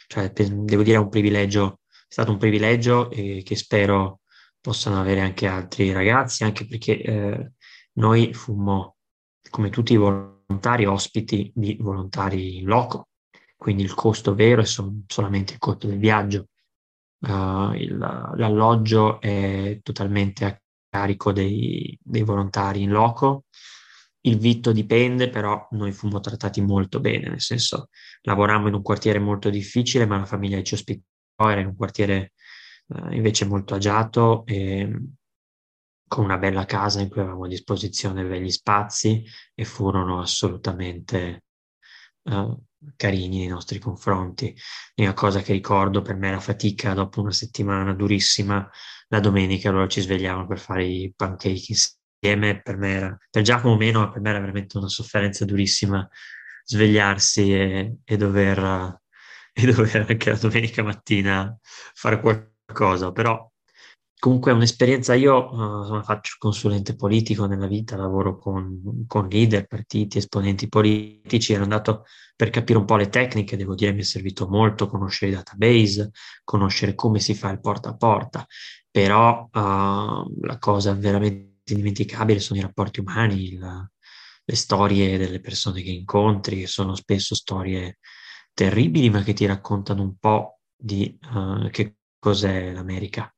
Cioè, 0.07 0.31
devo 0.31 0.83
dire 0.83 0.97
è 0.97 0.99
un 0.99 1.09
privilegio, 1.09 1.79
è 1.89 2.05
stato 2.07 2.31
un 2.31 2.37
privilegio 2.37 3.09
e 3.11 3.41
che 3.43 3.55
spero 3.55 4.21
possano 4.59 4.99
avere 4.99 5.21
anche 5.21 5.47
altri 5.47 5.91
ragazzi, 5.91 6.43
anche 6.43 6.65
perché 6.65 7.01
eh, 7.01 7.51
noi 7.93 8.33
fummo, 8.33 8.97
come 9.49 9.69
tutti 9.69 9.93
i 9.93 9.97
volontari, 9.97 10.85
ospiti 10.85 11.51
di 11.53 11.77
volontari 11.79 12.57
in 12.57 12.65
loco, 12.65 13.09
quindi 13.55 13.83
il 13.83 13.93
costo 13.93 14.35
vero 14.35 14.61
è 14.61 14.65
sol- 14.65 15.03
solamente 15.07 15.53
il 15.53 15.59
costo 15.59 15.87
del 15.87 15.99
viaggio. 15.99 16.47
Uh, 17.19 17.73
il, 17.73 17.97
l'alloggio 17.97 19.19
è 19.19 19.79
totalmente 19.81 20.45
a 20.45 20.59
carico 20.89 21.31
dei, 21.31 21.97
dei, 22.01 22.23
volontari 22.23 22.81
in 22.81 22.91
loco. 22.91 23.45
Il 24.25 24.39
vitto 24.39 24.71
dipende, 24.71 25.29
però 25.29 25.67
noi 25.71 25.91
fummo 25.91 26.19
trattati 26.19 26.59
molto 26.59 26.99
bene, 26.99 27.29
nel 27.29 27.41
senso 27.41 27.89
lavorammo 28.21 28.67
in 28.67 28.73
un 28.73 28.81
quartiere 28.81 29.19
molto 29.19 29.51
difficile, 29.51 30.07
ma 30.07 30.17
la 30.17 30.25
famiglia 30.25 30.61
ci 30.63 30.73
ospitò, 30.73 31.03
era 31.49 31.61
in 31.61 31.67
un 31.67 31.75
quartiere 31.75 32.33
uh, 32.87 33.11
invece 33.11 33.45
molto 33.45 33.75
agiato 33.75 34.43
e 34.45 34.89
con 36.07 36.23
una 36.23 36.37
bella 36.37 36.65
casa 36.65 37.01
in 37.01 37.09
cui 37.09 37.21
avevamo 37.21 37.45
a 37.45 37.47
disposizione 37.47 38.23
begli 38.23 38.49
spazi 38.49 39.23
e 39.53 39.63
furono 39.63 40.19
assolutamente 40.21 41.43
uh, 42.23 42.63
carini 42.95 43.39
nei 43.39 43.47
nostri 43.47 43.77
confronti. 43.77 44.55
L'unica 44.95 45.15
cosa 45.15 45.41
che 45.41 45.51
ricordo 45.51 46.01
per 46.01 46.15
me 46.15 46.29
era 46.29 46.39
fatica 46.39 46.93
dopo 46.93 47.21
una 47.21 47.31
settimana 47.31 47.93
durissima, 47.93 48.67
la 49.09 49.19
domenica 49.19 49.69
loro 49.69 49.87
ci 49.87 50.01
svegliavano 50.01 50.47
per 50.47 50.59
fare 50.59 50.85
i 50.85 51.13
pancake 51.15 51.65
insieme, 51.67 51.99
per 52.63 52.77
me 52.77 52.89
era, 52.91 53.17
per 53.29 53.41
Giacomo 53.43 53.75
meno, 53.75 53.99
ma 53.99 54.09
per 54.09 54.21
me 54.21 54.29
era 54.29 54.39
veramente 54.39 54.77
una 54.77 54.87
sofferenza 54.87 55.45
durissima 55.45 56.07
svegliarsi 56.65 57.53
e, 57.53 57.97
e, 58.03 58.17
dover, 58.17 58.99
e 59.53 59.65
dover 59.71 60.05
anche 60.09 60.29
la 60.31 60.37
domenica 60.37 60.83
mattina 60.83 61.57
fare 61.61 62.19
qualcosa, 62.19 63.11
però 63.11 63.49
comunque 64.19 64.51
è 64.51 64.55
un'esperienza, 64.55 65.13
io 65.13 65.53
uh, 65.53 66.03
faccio 66.03 66.35
consulente 66.39 66.95
politico 66.95 67.45
nella 67.45 67.67
vita, 67.67 67.95
lavoro 67.95 68.37
con, 68.39 69.05
con, 69.07 69.27
leader, 69.27 69.67
partiti, 69.67 70.17
esponenti 70.17 70.67
politici, 70.67 71.53
ero 71.53 71.63
andato 71.63 72.05
per 72.35 72.49
capire 72.49 72.79
un 72.79 72.85
po' 72.85 72.95
le 72.97 73.09
tecniche, 73.09 73.55
devo 73.55 73.75
dire 73.75 73.93
mi 73.93 73.99
è 73.99 74.03
servito 74.03 74.47
molto 74.47 74.87
conoscere 74.87 75.31
i 75.31 75.35
database, 75.35 76.11
conoscere 76.43 76.95
come 76.95 77.19
si 77.19 77.35
fa 77.35 77.51
il 77.51 77.59
porta 77.59 77.89
a 77.89 77.95
porta, 77.95 78.45
però 78.89 79.43
uh, 79.43 79.49
la 79.51 80.57
cosa 80.59 80.93
veramente 80.93 81.54
indimenticabile 81.73 82.39
sono 82.39 82.59
i 82.59 82.63
rapporti 82.63 82.99
umani, 82.99 83.53
il, 83.53 83.89
le 84.47 84.55
storie 84.55 85.17
delle 85.17 85.39
persone 85.39 85.81
che 85.81 85.89
incontri, 85.89 86.59
che 86.59 86.67
sono 86.67 86.95
spesso 86.95 87.35
storie 87.35 87.97
terribili, 88.53 89.09
ma 89.09 89.23
che 89.23 89.33
ti 89.33 89.45
raccontano 89.45 90.01
un 90.01 90.15
po' 90.17 90.59
di 90.75 91.17
uh, 91.33 91.69
che 91.69 91.95
cos'è 92.19 92.71
l'America. 92.71 93.33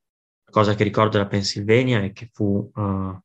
Cosa 0.50 0.76
che 0.76 0.84
ricordo 0.84 1.12
della 1.18 1.28
Pennsylvania 1.28 2.02
è 2.02 2.12
che 2.12 2.30
fu, 2.32 2.70
uh, 2.74 3.20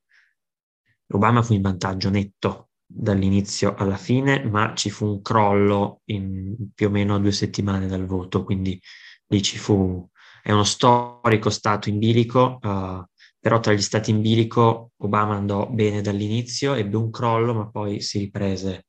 Obama 1.12 1.42
fu 1.42 1.54
in 1.54 1.62
vantaggio 1.62 2.10
netto 2.10 2.70
dall'inizio 2.84 3.74
alla 3.74 3.96
fine, 3.96 4.44
ma 4.44 4.74
ci 4.74 4.90
fu 4.90 5.06
un 5.06 5.22
crollo 5.22 6.02
in 6.06 6.70
più 6.74 6.88
o 6.88 6.90
meno 6.90 7.18
due 7.18 7.32
settimane 7.32 7.86
dal 7.86 8.06
voto, 8.06 8.44
quindi 8.44 8.80
lì 9.26 9.42
ci 9.42 9.58
fu, 9.58 10.06
è 10.42 10.52
uno 10.52 10.64
storico 10.64 11.50
stato 11.50 11.88
in 11.88 11.98
bilico, 11.98 12.58
uh, 12.60 13.04
però 13.42 13.58
tra 13.58 13.72
gli 13.72 13.82
stati 13.82 14.12
in 14.12 14.20
bilico 14.20 14.92
Obama 14.98 15.34
andò 15.34 15.68
bene 15.68 16.00
dall'inizio, 16.00 16.74
ebbe 16.74 16.96
un 16.96 17.10
crollo, 17.10 17.52
ma 17.52 17.68
poi 17.68 18.00
si 18.00 18.20
riprese 18.20 18.86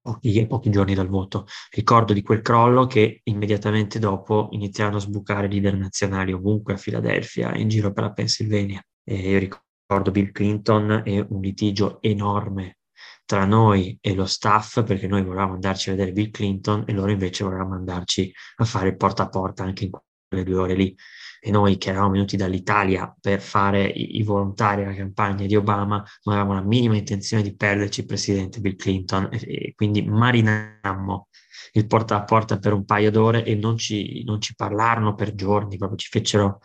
pochi, 0.00 0.46
pochi 0.46 0.70
giorni 0.70 0.94
dal 0.94 1.08
voto. 1.08 1.46
Ricordo 1.72 2.12
di 2.12 2.22
quel 2.22 2.40
crollo 2.40 2.86
che 2.86 3.20
immediatamente 3.24 3.98
dopo 3.98 4.46
iniziarono 4.52 4.98
a 4.98 5.00
sbucare 5.00 5.48
leader 5.48 5.76
nazionali 5.76 6.32
ovunque 6.32 6.74
a 6.74 6.76
Filadelfia 6.76 7.52
in 7.56 7.68
giro 7.68 7.92
per 7.92 8.04
la 8.04 8.12
Pennsylvania. 8.12 8.80
E 9.02 9.28
io 9.28 9.38
ricordo 9.40 10.12
Bill 10.12 10.30
Clinton 10.30 11.02
e 11.04 11.26
un 11.28 11.40
litigio 11.40 12.00
enorme 12.00 12.76
tra 13.24 13.44
noi 13.44 13.98
e 14.00 14.14
lo 14.14 14.24
staff 14.24 14.84
perché 14.84 15.08
noi 15.08 15.24
volevamo 15.24 15.54
andarci 15.54 15.88
a 15.88 15.94
vedere 15.94 16.12
Bill 16.12 16.30
Clinton 16.30 16.84
e 16.86 16.92
loro 16.92 17.10
invece 17.10 17.42
volevano 17.42 17.74
andarci 17.74 18.32
a 18.58 18.64
fare 18.64 18.90
il 18.90 18.96
porta 18.96 19.24
a 19.24 19.28
porta 19.28 19.64
anche 19.64 19.84
in 19.84 19.90
quelle 20.30 20.44
due 20.44 20.58
ore 20.58 20.74
lì 20.74 20.96
e 21.42 21.50
noi 21.50 21.76
che 21.76 21.90
eravamo 21.90 22.12
venuti 22.12 22.36
dall'Italia 22.36 23.12
per 23.18 23.40
fare 23.40 23.84
i, 23.84 24.18
i 24.18 24.22
volontari 24.22 24.84
alla 24.84 24.94
campagna 24.94 25.44
di 25.44 25.56
Obama 25.56 26.04
non 26.22 26.34
avevamo 26.36 26.54
la 26.54 26.64
minima 26.64 26.96
intenzione 26.96 27.42
di 27.42 27.56
perderci 27.56 28.00
il 28.00 28.06
presidente 28.06 28.60
Bill 28.60 28.76
Clinton 28.76 29.28
e, 29.32 29.40
e 29.42 29.72
quindi 29.74 30.02
marinammo 30.02 31.28
il 31.72 31.86
porta 31.86 32.16
a 32.16 32.24
porta 32.24 32.58
per 32.58 32.72
un 32.72 32.84
paio 32.84 33.10
d'ore 33.10 33.44
e 33.44 33.54
non 33.54 33.76
ci, 33.76 34.22
non 34.24 34.40
ci 34.40 34.54
parlarono 34.54 35.14
per 35.14 35.34
giorni, 35.34 35.76
proprio 35.76 35.98
ci 35.98 36.08
fecero, 36.08 36.60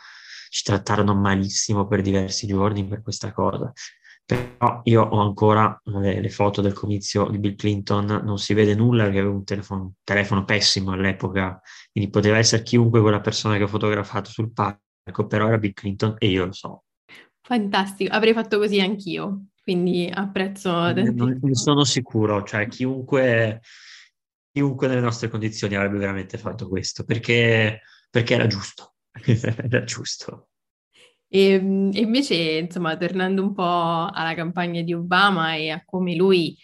ci 0.50 0.64
trattarono 0.64 1.14
malissimo 1.14 1.88
per 1.88 2.02
diversi 2.02 2.48
giorni 2.48 2.88
per 2.88 3.02
questa 3.02 3.32
cosa. 3.32 3.72
Però 4.26 4.82
io 4.86 5.04
ho 5.04 5.20
ancora 5.20 5.80
le, 5.84 6.20
le, 6.20 6.30
foto 6.30 6.62
del 6.62 6.74
comizio 6.74 7.30
di 7.30 7.38
Bill 7.38 7.56
Clinton, 7.56 8.22
non 8.24 8.40
si 8.40 8.56
vede 8.56 8.74
nulla 8.74 9.04
perché 9.04 9.20
avevo 9.20 9.36
un 9.36 9.44
telefono, 9.44 9.82
un 9.82 9.92
telefono 10.04 10.44
pessimo 10.46 10.94
all'epoca, 10.94 11.62
quindi 11.92 12.10
poteva 12.10 12.38
essere 12.38 12.64
chiunque 12.64 13.02
quella 13.02 13.22
persona 13.22 13.56
che 13.58 13.64
ho 13.64 13.68
fotografato 13.68 14.32
sul 14.32 14.52
palco, 14.52 15.28
però 15.28 15.48
era 15.48 15.60
Bill 15.60 15.74
Clinton 15.74 16.16
e 16.18 16.28
io 16.30 16.46
lo 16.46 16.54
so. 16.54 16.86
Fantastico, 17.42 18.12
avrei 18.12 18.34
fatto 18.34 18.58
così 18.58 18.80
anch'io, 18.82 19.50
quindi 19.62 20.10
apprezzo. 20.12 20.72
Non 20.72 21.40
ne 21.40 21.56
sono 21.56 21.84
sicuro, 21.84 22.42
cioè 22.42 22.68
chiunque, 22.68 23.62
chiunque 24.52 24.88
nelle 24.88 25.02
nostre 25.02 25.30
condizioni 25.30 25.76
avrebbe 25.76 26.00
veramente 26.00 26.40
fatto 26.40 26.68
questo, 26.68 27.04
perché, 27.04 27.82
perché 28.10 28.34
era 28.34 28.48
giusto, 28.48 28.96
era 29.24 29.84
giusto. 29.84 30.48
E, 31.36 31.56
invece, 31.56 32.34
insomma, 32.60 32.96
tornando 32.96 33.42
un 33.42 33.54
po' 33.54 34.10
alla 34.10 34.34
campagna 34.34 34.82
di 34.82 34.94
Obama 34.94 35.56
e 35.56 35.70
a 35.70 35.84
come 35.84 36.16
lui 36.16 36.58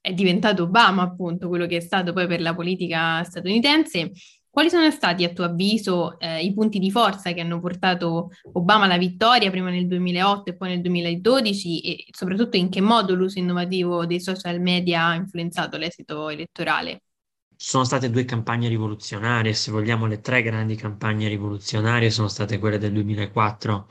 è 0.00 0.12
diventato 0.12 0.64
Obama, 0.64 1.02
appunto, 1.02 1.46
quello 1.46 1.66
che 1.66 1.76
è 1.76 1.80
stato 1.80 2.12
poi 2.12 2.26
per 2.26 2.40
la 2.40 2.52
politica 2.52 3.22
statunitense, 3.22 4.10
quali 4.50 4.68
sono 4.68 4.90
stati, 4.90 5.22
a 5.22 5.28
tuo 5.28 5.44
avviso, 5.44 6.18
eh, 6.18 6.42
i 6.42 6.52
punti 6.52 6.80
di 6.80 6.90
forza 6.90 7.30
che 7.30 7.40
hanno 7.40 7.60
portato 7.60 8.30
Obama 8.54 8.86
alla 8.86 8.98
vittoria, 8.98 9.48
prima 9.48 9.70
nel 9.70 9.86
2008 9.86 10.50
e 10.50 10.56
poi 10.56 10.70
nel 10.70 10.80
2012, 10.80 11.80
e 11.82 12.04
soprattutto 12.10 12.56
in 12.56 12.68
che 12.68 12.80
modo 12.80 13.14
l'uso 13.14 13.38
innovativo 13.38 14.06
dei 14.06 14.20
social 14.20 14.60
media 14.60 15.04
ha 15.04 15.14
influenzato 15.14 15.76
l'esito 15.76 16.30
elettorale? 16.30 17.02
Sono 17.54 17.84
state 17.84 18.10
due 18.10 18.24
campagne 18.24 18.66
rivoluzionarie, 18.66 19.52
se 19.52 19.70
vogliamo 19.70 20.06
le 20.06 20.20
tre 20.20 20.42
grandi 20.42 20.74
campagne 20.74 21.28
rivoluzionarie 21.28 22.10
sono 22.10 22.26
state 22.26 22.58
quelle 22.58 22.78
del 22.78 22.92
2004 22.92 23.86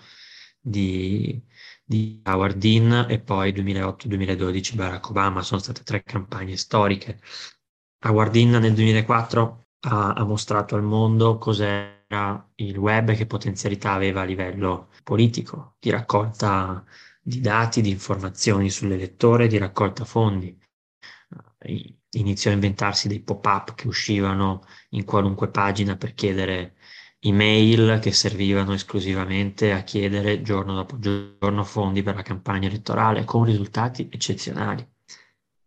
di, 0.65 1.39
di 1.83 2.21
Howard 2.25 2.57
Dean 2.57 3.05
e 3.07 3.19
poi 3.19 3.51
2008-2012 3.53 4.75
Barack 4.75 5.09
Obama, 5.09 5.43
sono 5.43 5.61
state 5.61 5.83
tre 5.83 6.03
campagne 6.03 6.57
storiche. 6.57 7.19
Howard 8.05 8.31
Dean 8.31 8.49
nel 8.61 8.73
2004 8.73 9.65
ha, 9.81 10.13
ha 10.13 10.23
mostrato 10.23 10.75
al 10.75 10.83
mondo 10.83 11.37
cos'era 11.37 12.51
il 12.55 12.77
web 12.77 13.09
e 13.09 13.15
che 13.15 13.27
potenzialità 13.27 13.91
aveva 13.91 14.21
a 14.21 14.25
livello 14.25 14.89
politico, 15.03 15.75
di 15.79 15.91
raccolta 15.91 16.83
di 17.21 17.39
dati, 17.41 17.81
di 17.81 17.89
informazioni 17.89 18.69
sull'elettore, 18.69 19.47
di 19.47 19.57
raccolta 19.57 20.05
fondi. 20.05 20.57
Iniziò 22.15 22.49
a 22.49 22.53
inventarsi 22.53 23.07
dei 23.07 23.21
pop-up 23.21 23.75
che 23.75 23.87
uscivano 23.87 24.63
in 24.89 25.03
qualunque 25.05 25.49
pagina 25.49 25.95
per 25.97 26.13
chiedere 26.13 26.74
email 27.25 27.99
che 27.99 28.11
servivano 28.11 28.73
esclusivamente 28.73 29.71
a 29.71 29.81
chiedere 29.81 30.41
giorno 30.41 30.75
dopo 30.75 30.99
giorno 30.99 31.63
fondi 31.63 32.03
per 32.03 32.15
la 32.15 32.21
campagna 32.21 32.67
elettorale 32.67 33.25
con 33.25 33.43
risultati 33.43 34.07
eccezionali. 34.11 34.87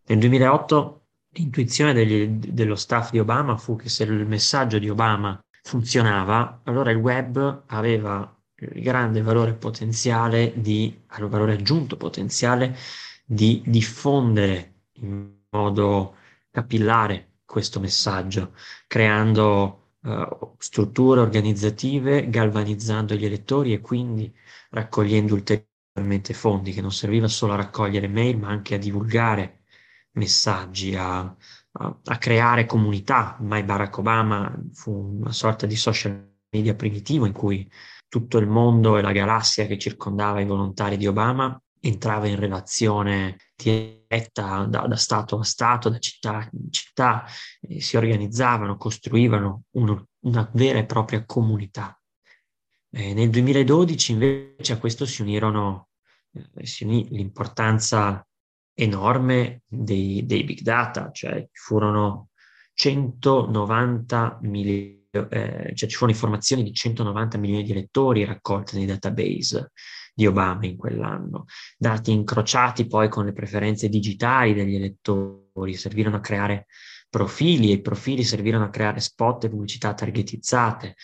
Nel 0.06 0.18
2008 0.18 1.06
l'intuizione 1.32 1.92
degli, 1.92 2.26
dello 2.28 2.76
staff 2.76 3.10
di 3.10 3.18
Obama 3.18 3.56
fu 3.56 3.76
che 3.76 3.88
se 3.88 4.04
il 4.04 4.26
messaggio 4.26 4.78
di 4.78 4.88
Obama 4.88 5.38
funzionava, 5.62 6.60
allora 6.64 6.90
il 6.90 6.96
web 6.96 7.64
aveva 7.66 8.34
il 8.60 8.82
grande 8.82 9.20
valore 9.22 9.54
potenziale 9.54 10.52
di, 10.56 10.96
valore 11.06 11.52
aggiunto 11.52 11.96
potenziale 11.96 12.76
di 13.24 13.62
diffondere 13.66 14.86
in 14.94 15.30
modo 15.50 16.16
capillare 16.50 17.34
questo 17.44 17.78
messaggio, 17.80 18.54
creando 18.86 19.87
uh, 20.02 20.54
strutture 20.58 21.20
organizzative, 21.20 22.28
galvanizzando 22.28 23.14
gli 23.14 23.24
elettori 23.24 23.72
e 23.72 23.80
quindi 23.80 24.32
raccogliendo 24.70 25.34
ulteriormente 25.34 26.34
fondi, 26.34 26.72
che 26.72 26.80
non 26.80 26.92
serviva 26.92 27.28
solo 27.28 27.52
a 27.52 27.56
raccogliere 27.56 28.08
mail, 28.08 28.38
ma 28.38 28.48
anche 28.48 28.74
a 28.74 28.78
divulgare 28.78 29.62
messaggi, 30.12 30.94
a, 30.96 31.18
a, 31.20 31.98
a 32.04 32.18
creare 32.18 32.66
comunità. 32.66 33.36
Mai 33.40 33.62
Barack 33.64 33.98
Obama 33.98 34.54
fu 34.72 35.18
una 35.20 35.32
sorta 35.32 35.66
di 35.66 35.76
social 35.76 36.26
media 36.50 36.74
primitivo 36.74 37.26
in 37.26 37.32
cui 37.32 37.70
tutto 38.08 38.38
il 38.38 38.46
mondo 38.46 38.96
e 38.96 39.02
la 39.02 39.12
galassia 39.12 39.66
che 39.66 39.78
circondava 39.78 40.40
i 40.40 40.46
volontari 40.46 40.96
di 40.96 41.06
Obama 41.06 41.60
entrava 41.80 42.26
in 42.26 42.38
relazione 42.38 43.36
diretta 43.54 44.64
da, 44.64 44.86
da, 44.86 44.96
Stato 44.96 45.38
a 45.38 45.44
Stato, 45.44 45.88
da 45.88 45.98
città 45.98 46.48
in 46.52 46.70
città, 46.72 47.24
eh, 47.60 47.80
si 47.80 47.96
organizzavano, 47.96 48.76
costruivano 48.76 49.64
un, 49.72 50.04
una 50.20 50.50
vera 50.54 50.78
e 50.78 50.86
propria 50.86 51.24
comunità. 51.24 51.98
Eh, 52.90 53.12
nel 53.14 53.30
2012 53.30 54.12
invece 54.12 54.72
a 54.72 54.78
questo 54.78 55.04
si 55.04 55.22
unirono 55.22 55.88
eh, 56.32 56.66
si 56.66 56.84
unì 56.84 57.06
l'importanza 57.10 58.26
enorme 58.74 59.62
dei, 59.66 60.24
dei, 60.24 60.44
big 60.44 60.60
data, 60.60 61.10
cioè 61.12 61.46
furono 61.52 62.28
190 62.74 64.38
milioni 64.42 64.96
eh, 65.10 65.72
cioè 65.74 65.88
ci 65.88 65.96
furono 65.96 66.12
informazioni 66.12 66.62
di 66.62 66.72
190 66.72 67.38
milioni 67.38 67.62
di 67.64 67.72
lettori 67.72 68.24
raccolte 68.24 68.76
nei 68.76 68.86
database 68.86 69.72
di 70.18 70.26
Obama 70.26 70.66
in 70.66 70.76
quell'anno, 70.76 71.44
dati 71.76 72.10
incrociati 72.10 72.88
poi 72.88 73.08
con 73.08 73.24
le 73.24 73.32
preferenze 73.32 73.88
digitali 73.88 74.52
degli 74.52 74.74
elettori, 74.74 75.74
servirono 75.74 76.16
a 76.16 76.20
creare 76.20 76.66
profili 77.08 77.70
e 77.70 77.74
i 77.74 77.80
profili 77.80 78.24
servirono 78.24 78.64
a 78.64 78.68
creare 78.68 78.98
spot 78.98 79.44
e 79.44 79.48
pubblicità 79.48 79.94
targetizzate, 79.94 80.96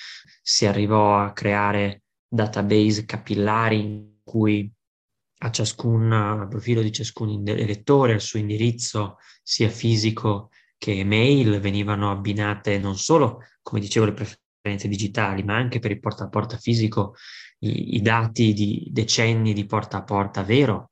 si 0.42 0.66
arrivò 0.66 1.16
a 1.16 1.32
creare 1.32 2.02
database 2.26 3.04
capillari 3.04 3.80
in 3.80 4.14
cui 4.24 4.68
a 5.42 5.50
ciascun 5.52 6.48
profilo 6.50 6.82
di 6.82 6.90
ciascun 6.90 7.40
elettore, 7.46 8.14
al 8.14 8.20
suo 8.20 8.40
indirizzo 8.40 9.18
sia 9.44 9.68
fisico 9.68 10.50
che 10.76 10.90
email, 10.90 11.60
venivano 11.60 12.10
abbinate 12.10 12.78
non 12.78 12.96
solo, 12.96 13.42
come 13.62 13.80
dicevo, 13.80 14.06
le 14.06 14.12
preferenze 14.12 14.88
digitali, 14.88 15.44
ma 15.44 15.54
anche 15.54 15.78
per 15.78 15.92
il 15.92 16.00
porta 16.00 16.24
a 16.24 16.28
porta 16.28 16.56
fisico 16.56 17.14
i, 17.64 17.96
i 17.96 18.02
dati 18.02 18.52
di 18.52 18.86
decenni 18.90 19.52
di 19.52 19.64
porta 19.66 19.98
a 19.98 20.02
porta 20.02 20.42
vero 20.42 20.90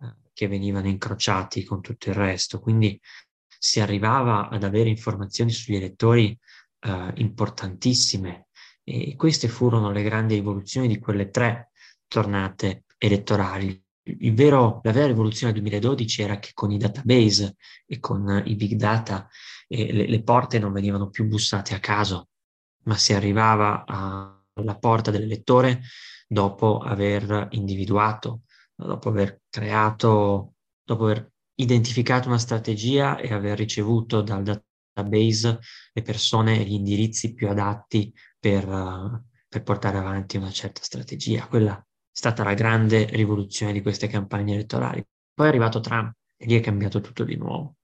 eh, 0.00 0.14
che 0.32 0.48
venivano 0.48 0.88
incrociati 0.88 1.64
con 1.64 1.80
tutto 1.80 2.08
il 2.08 2.14
resto. 2.14 2.60
Quindi 2.60 2.98
si 3.58 3.80
arrivava 3.80 4.48
ad 4.48 4.62
avere 4.64 4.88
informazioni 4.88 5.50
sugli 5.50 5.76
elettori 5.76 6.38
eh, 6.80 7.12
importantissime 7.16 8.48
e 8.84 9.16
queste 9.16 9.48
furono 9.48 9.90
le 9.90 10.02
grandi 10.02 10.36
evoluzioni 10.36 10.86
di 10.86 10.98
quelle 10.98 11.30
tre 11.30 11.70
tornate 12.06 12.84
elettorali. 12.98 13.82
Vero, 14.32 14.80
la 14.84 14.92
vera 14.92 15.08
rivoluzione 15.08 15.52
del 15.52 15.62
2012 15.62 16.22
era 16.22 16.38
che 16.38 16.50
con 16.54 16.70
i 16.70 16.78
database 16.78 17.56
e 17.84 17.98
con 17.98 18.42
i 18.46 18.54
big 18.54 18.74
data 18.74 19.28
eh, 19.66 19.92
le, 19.92 20.06
le 20.06 20.22
porte 20.22 20.60
non 20.60 20.72
venivano 20.72 21.08
più 21.08 21.26
bussate 21.26 21.74
a 21.74 21.80
caso, 21.80 22.28
ma 22.84 22.96
si 22.96 23.12
arrivava 23.12 23.84
a 23.84 24.35
alla 24.60 24.76
porta 24.76 25.10
dell'elettore 25.10 25.82
dopo 26.26 26.78
aver 26.78 27.48
individuato, 27.52 28.42
dopo 28.74 29.08
aver 29.08 29.42
creato, 29.48 30.54
dopo 30.82 31.04
aver 31.04 31.30
identificato 31.54 32.28
una 32.28 32.38
strategia 32.38 33.18
e 33.18 33.32
aver 33.32 33.56
ricevuto 33.56 34.22
dal 34.22 34.42
database 34.42 35.58
le 35.92 36.02
persone 36.02 36.60
e 36.60 36.64
gli 36.64 36.72
indirizzi 36.72 37.34
più 37.34 37.48
adatti 37.48 38.12
per, 38.38 38.68
uh, 38.68 39.22
per 39.48 39.62
portare 39.62 39.98
avanti 39.98 40.36
una 40.36 40.50
certa 40.50 40.82
strategia. 40.82 41.46
Quella 41.46 41.76
è 41.76 41.82
stata 42.10 42.42
la 42.42 42.54
grande 42.54 43.06
rivoluzione 43.10 43.72
di 43.72 43.82
queste 43.82 44.08
campagne 44.08 44.54
elettorali. 44.54 45.04
Poi 45.32 45.46
è 45.46 45.48
arrivato 45.48 45.80
Trump 45.80 46.14
e 46.36 46.46
lì 46.46 46.54
è 46.54 46.60
cambiato 46.60 47.00
tutto 47.00 47.24
di 47.24 47.36
nuovo. 47.36 47.76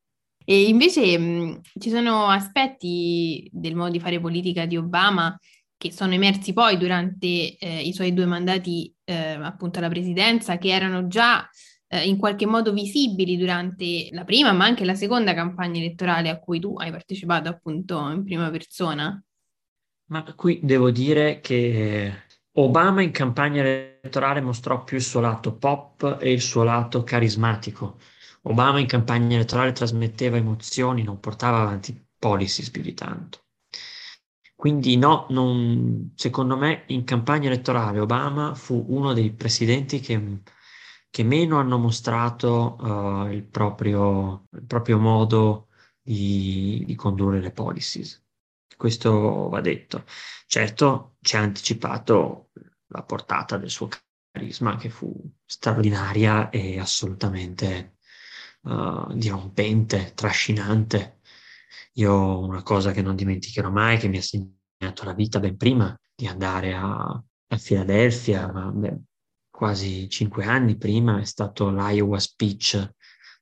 E 0.44 0.64
invece 0.64 1.16
mh, 1.16 1.60
ci 1.78 1.88
sono 1.88 2.26
aspetti 2.26 3.48
del 3.52 3.76
modo 3.76 3.92
di 3.92 4.00
fare 4.00 4.20
politica 4.20 4.66
di 4.66 4.76
Obama 4.76 5.38
che 5.82 5.90
sono 5.90 6.14
emersi 6.14 6.52
poi 6.52 6.78
durante 6.78 7.56
eh, 7.56 7.80
i 7.80 7.92
suoi 7.92 8.14
due 8.14 8.24
mandati 8.24 8.94
eh, 9.02 9.32
appunto 9.32 9.80
alla 9.80 9.88
presidenza, 9.88 10.56
che 10.56 10.68
erano 10.68 11.08
già 11.08 11.48
eh, 11.88 12.06
in 12.06 12.18
qualche 12.18 12.46
modo 12.46 12.72
visibili 12.72 13.36
durante 13.36 14.08
la 14.12 14.22
prima, 14.22 14.52
ma 14.52 14.64
anche 14.64 14.84
la 14.84 14.94
seconda 14.94 15.34
campagna 15.34 15.80
elettorale 15.80 16.28
a 16.28 16.38
cui 16.38 16.60
tu 16.60 16.76
hai 16.78 16.92
partecipato 16.92 17.48
appunto 17.48 17.98
in 18.10 18.22
prima 18.22 18.48
persona? 18.50 19.20
Ma 20.10 20.22
qui 20.36 20.60
devo 20.62 20.92
dire 20.92 21.40
che 21.40 22.26
Obama 22.52 23.02
in 23.02 23.10
campagna 23.10 23.62
elettorale 23.64 24.40
mostrò 24.40 24.84
più 24.84 24.98
il 24.98 25.02
suo 25.02 25.18
lato 25.18 25.56
pop 25.56 26.18
e 26.20 26.30
il 26.30 26.42
suo 26.42 26.62
lato 26.62 27.02
carismatico. 27.02 27.98
Obama 28.42 28.78
in 28.78 28.86
campagna 28.86 29.34
elettorale 29.34 29.72
trasmetteva 29.72 30.36
emozioni, 30.36 31.02
non 31.02 31.18
portava 31.18 31.62
avanti 31.62 32.06
policies 32.16 32.70
più 32.70 32.82
di 32.82 32.94
tanto. 32.94 33.41
Quindi 34.62 34.96
no, 34.96 35.26
non, 35.30 36.12
secondo 36.14 36.56
me 36.56 36.84
in 36.86 37.02
campagna 37.02 37.48
elettorale 37.48 37.98
Obama 37.98 38.54
fu 38.54 38.84
uno 38.90 39.12
dei 39.12 39.32
presidenti 39.32 39.98
che 39.98 40.40
che 41.10 41.24
meno 41.24 41.58
hanno 41.58 41.78
mostrato 41.78 42.76
uh, 42.78 43.26
il, 43.26 43.42
proprio, 43.42 44.46
il, 44.52 44.62
proprio, 44.64 45.00
modo 45.00 45.66
di, 46.00 46.84
di, 46.86 46.94
condurre 46.94 47.40
le 47.40 47.50
policies. 47.50 48.24
Questo 48.76 49.48
va 49.48 49.60
detto. 49.60 50.04
Certo, 50.46 51.16
ci 51.20 51.34
ha 51.34 51.40
anticipato 51.40 52.50
la 52.86 53.02
portata 53.02 53.58
del 53.58 53.68
suo 53.68 53.88
carisma, 54.30 54.76
che 54.76 54.90
fu 54.90 55.12
straordinaria 55.44 56.50
e 56.50 56.78
assolutamente 56.78 57.96
uh, 58.62 59.12
dirompente, 59.12 60.12
trascinante. 60.14 61.18
Io 61.96 62.38
una 62.40 62.62
cosa 62.62 62.92
che 62.92 63.02
non 63.02 63.16
dimenticherò 63.16 63.70
mai, 63.70 63.98
che 63.98 64.08
mi 64.08 64.18
ha 64.18 64.22
segnato 64.22 65.04
la 65.04 65.12
vita 65.12 65.40
ben 65.40 65.56
prima 65.56 65.94
di 66.14 66.26
andare 66.26 66.74
a, 66.74 66.94
a 67.02 67.56
Filadelfia, 67.56 68.50
ma 68.50 68.70
beh, 68.70 69.00
quasi 69.50 70.08
cinque 70.08 70.44
anni 70.44 70.76
prima 70.76 71.20
è 71.20 71.24
stato 71.24 71.70
l'Iowa 71.70 72.18
speech 72.18 72.94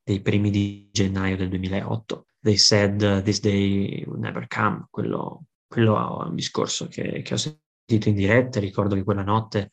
dei 0.03 0.21
primi 0.21 0.51
di 0.51 0.89
gennaio 0.91 1.37
del 1.37 1.49
2008. 1.49 2.27
They 2.41 2.57
said 2.57 3.23
this 3.23 3.41
day 3.41 4.05
will 4.07 4.19
never 4.19 4.47
come. 4.47 4.87
Quello, 4.91 5.45
quello 5.69 6.23
è 6.25 6.27
un 6.27 6.35
discorso 6.35 6.89
che, 6.89 7.23
che, 7.23 7.35
ho 7.35 7.37
sentito 7.37 8.09
in 8.09 8.15
diretta. 8.15 8.59
Ricordo 8.59 8.95
che 8.95 9.05
quella 9.05 9.23
notte 9.23 9.71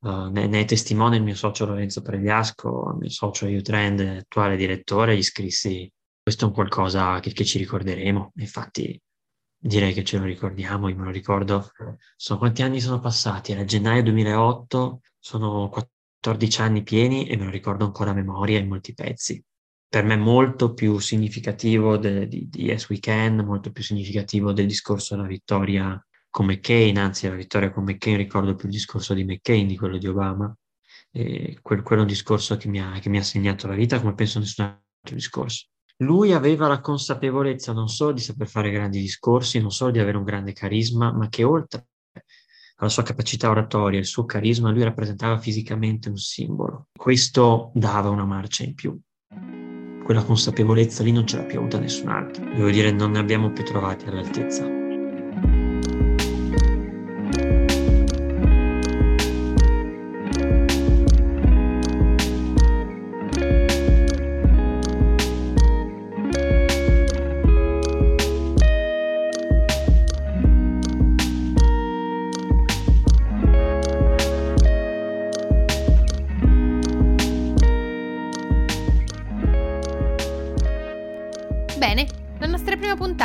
uh, 0.00 0.30
ne, 0.30 0.46
ne, 0.46 0.60
è 0.60 0.64
testimone 0.64 1.16
il 1.16 1.22
mio 1.22 1.34
socio 1.34 1.66
Lorenzo 1.66 2.02
Pregliasco, 2.02 2.90
il 2.92 2.98
mio 2.98 3.10
socio 3.10 3.46
Utrend, 3.46 4.00
attuale 4.00 4.56
direttore, 4.56 5.16
gli 5.16 5.22
scrissi 5.22 5.90
questo 6.30 6.44
è 6.44 6.48
un 6.48 6.54
qualcosa 6.54 7.18
che, 7.18 7.32
che 7.32 7.44
ci 7.44 7.58
ricorderemo. 7.58 8.32
Infatti 8.36 9.00
direi 9.58 9.92
che 9.92 10.04
ce 10.04 10.16
lo 10.16 10.24
ricordiamo, 10.24 10.88
io 10.88 10.96
me 10.96 11.04
lo 11.04 11.10
ricordo. 11.10 11.72
Sono 12.14 12.38
quanti 12.38 12.62
anni 12.62 12.80
sono 12.80 13.00
passati? 13.00 13.50
Era 13.50 13.64
gennaio 13.64 14.04
2008, 14.04 15.00
sono 15.18 15.68
14 15.68 16.60
anni 16.60 16.82
pieni 16.84 17.26
e 17.26 17.36
me 17.36 17.46
lo 17.46 17.50
ricordo 17.50 17.84
ancora 17.84 18.12
a 18.12 18.14
memoria 18.14 18.60
in 18.60 18.68
molti 18.68 18.94
pezzi. 18.94 19.42
Per 19.88 20.04
me 20.04 20.16
molto 20.16 20.72
più 20.72 21.00
significativo 21.00 21.96
de, 21.96 22.28
di, 22.28 22.48
di 22.48 22.66
Yes 22.66 22.88
We 22.90 23.00
Can, 23.00 23.44
molto 23.44 23.72
più 23.72 23.82
significativo 23.82 24.52
del 24.52 24.66
discorso 24.66 25.16
della 25.16 25.26
vittoria 25.26 26.00
con 26.28 26.46
McCain, 26.46 26.96
anzi 26.96 27.26
la 27.26 27.34
vittoria 27.34 27.72
con 27.72 27.82
McCain 27.82 28.16
ricordo 28.16 28.54
più 28.54 28.68
il 28.68 28.74
discorso 28.74 29.14
di 29.14 29.24
McCain 29.24 29.66
di 29.66 29.76
quello 29.76 29.98
di 29.98 30.06
Obama. 30.06 30.56
E 31.10 31.58
quel, 31.60 31.82
quello 31.82 32.02
è 32.02 32.04
un 32.04 32.10
discorso 32.10 32.56
che 32.56 32.68
mi, 32.68 32.80
ha, 32.80 33.00
che 33.00 33.08
mi 33.08 33.18
ha 33.18 33.24
segnato 33.24 33.66
la 33.66 33.74
vita 33.74 33.98
come 33.98 34.14
penso 34.14 34.38
nessun 34.38 34.64
altro 34.66 35.16
discorso. 35.16 35.66
Lui 36.02 36.32
aveva 36.32 36.66
la 36.66 36.80
consapevolezza 36.80 37.72
non 37.72 37.88
solo 37.88 38.12
di 38.12 38.20
saper 38.20 38.48
fare 38.48 38.70
grandi 38.70 39.00
discorsi, 39.00 39.60
non 39.60 39.70
solo 39.70 39.90
di 39.90 39.98
avere 39.98 40.16
un 40.16 40.24
grande 40.24 40.52
carisma, 40.52 41.12
ma 41.12 41.28
che 41.28 41.44
oltre 41.44 41.86
alla 42.76 42.88
sua 42.88 43.02
capacità 43.02 43.50
oratoria, 43.50 43.98
il 43.98 44.06
suo 44.06 44.24
carisma, 44.24 44.70
lui 44.70 44.82
rappresentava 44.82 45.38
fisicamente 45.38 46.08
un 46.08 46.16
simbolo. 46.16 46.88
Questo 46.96 47.70
dava 47.74 48.08
una 48.08 48.24
marcia 48.24 48.64
in 48.64 48.74
più. 48.74 48.98
Quella 50.02 50.24
consapevolezza 50.24 51.02
lì 51.02 51.12
non 51.12 51.26
ce 51.26 51.36
l'ha 51.36 51.44
più 51.44 51.58
avuta 51.58 51.78
nessun 51.78 52.08
altro. 52.08 52.44
Devo 52.44 52.70
dire, 52.70 52.90
non 52.90 53.10
ne 53.10 53.18
abbiamo 53.18 53.52
più 53.52 53.62
trovati 53.64 54.06
all'altezza. 54.06 54.79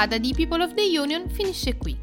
Puntata 0.06 0.18
di 0.18 0.34
People 0.36 0.64
of 0.64 0.74
the 0.74 1.00
Union 1.00 1.28
finisce 1.30 1.78
qui. 1.78 1.98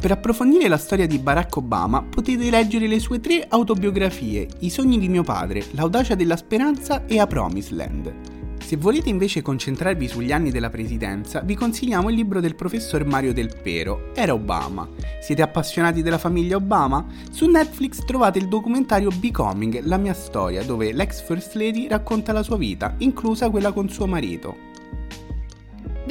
Per 0.00 0.10
approfondire 0.10 0.68
la 0.68 0.78
storia 0.78 1.06
di 1.06 1.18
Barack 1.18 1.56
Obama 1.56 2.02
potete 2.02 2.50
leggere 2.50 2.88
le 2.88 2.98
sue 2.98 3.20
tre 3.20 3.44
autobiografie, 3.46 4.48
I 4.60 4.70
sogni 4.70 4.98
di 4.98 5.08
mio 5.08 5.22
padre, 5.22 5.64
L'audacia 5.72 6.14
della 6.14 6.36
speranza 6.36 7.04
e 7.06 7.20
A 7.20 7.26
Promised 7.26 7.76
Land. 7.76 8.14
Se 8.58 8.76
volete 8.76 9.10
invece 9.10 9.42
concentrarvi 9.42 10.08
sugli 10.08 10.32
anni 10.32 10.50
della 10.50 10.70
presidenza, 10.70 11.40
vi 11.40 11.54
consigliamo 11.54 12.08
il 12.08 12.14
libro 12.14 12.40
del 12.40 12.54
professor 12.54 13.04
Mario 13.04 13.34
Del 13.34 13.54
Pero, 13.62 14.12
Era 14.14 14.32
Obama. 14.32 14.88
Siete 15.20 15.42
appassionati 15.42 16.00
della 16.00 16.18
famiglia 16.18 16.56
Obama? 16.56 17.04
Su 17.30 17.48
Netflix 17.48 18.04
trovate 18.04 18.38
il 18.38 18.48
documentario 18.48 19.10
Becoming, 19.10 19.82
la 19.84 19.98
mia 19.98 20.14
storia, 20.14 20.64
dove 20.64 20.92
l'ex 20.92 21.22
First 21.22 21.54
Lady 21.54 21.86
racconta 21.86 22.32
la 22.32 22.42
sua 22.42 22.56
vita, 22.56 22.94
inclusa 22.98 23.50
quella 23.50 23.72
con 23.72 23.88
suo 23.88 24.06
marito. 24.06 24.70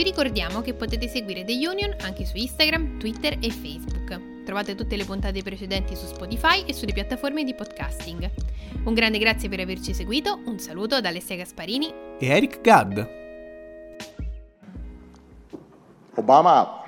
Vi 0.01 0.07
ricordiamo 0.07 0.61
che 0.61 0.73
potete 0.73 1.07
seguire 1.07 1.43
The 1.43 1.53
Union 1.53 1.95
anche 2.01 2.25
su 2.25 2.35
Instagram, 2.35 2.97
Twitter 2.97 3.37
e 3.39 3.51
Facebook. 3.51 4.43
Trovate 4.43 4.73
tutte 4.73 4.95
le 4.95 5.05
puntate 5.05 5.43
precedenti 5.43 5.95
su 5.95 6.07
Spotify 6.07 6.63
e 6.65 6.73
sulle 6.73 6.91
piattaforme 6.91 7.43
di 7.43 7.53
podcasting. 7.53 8.31
Un 8.83 8.95
grande 8.95 9.19
grazie 9.19 9.47
per 9.47 9.59
averci 9.59 9.93
seguito, 9.93 10.39
un 10.43 10.57
saluto 10.57 10.99
da 11.01 11.09
Alessia 11.09 11.35
Gasparini 11.35 11.93
e 12.17 12.25
Eric 12.25 12.61
Gadd. 12.61 12.99
Obama 16.15 16.80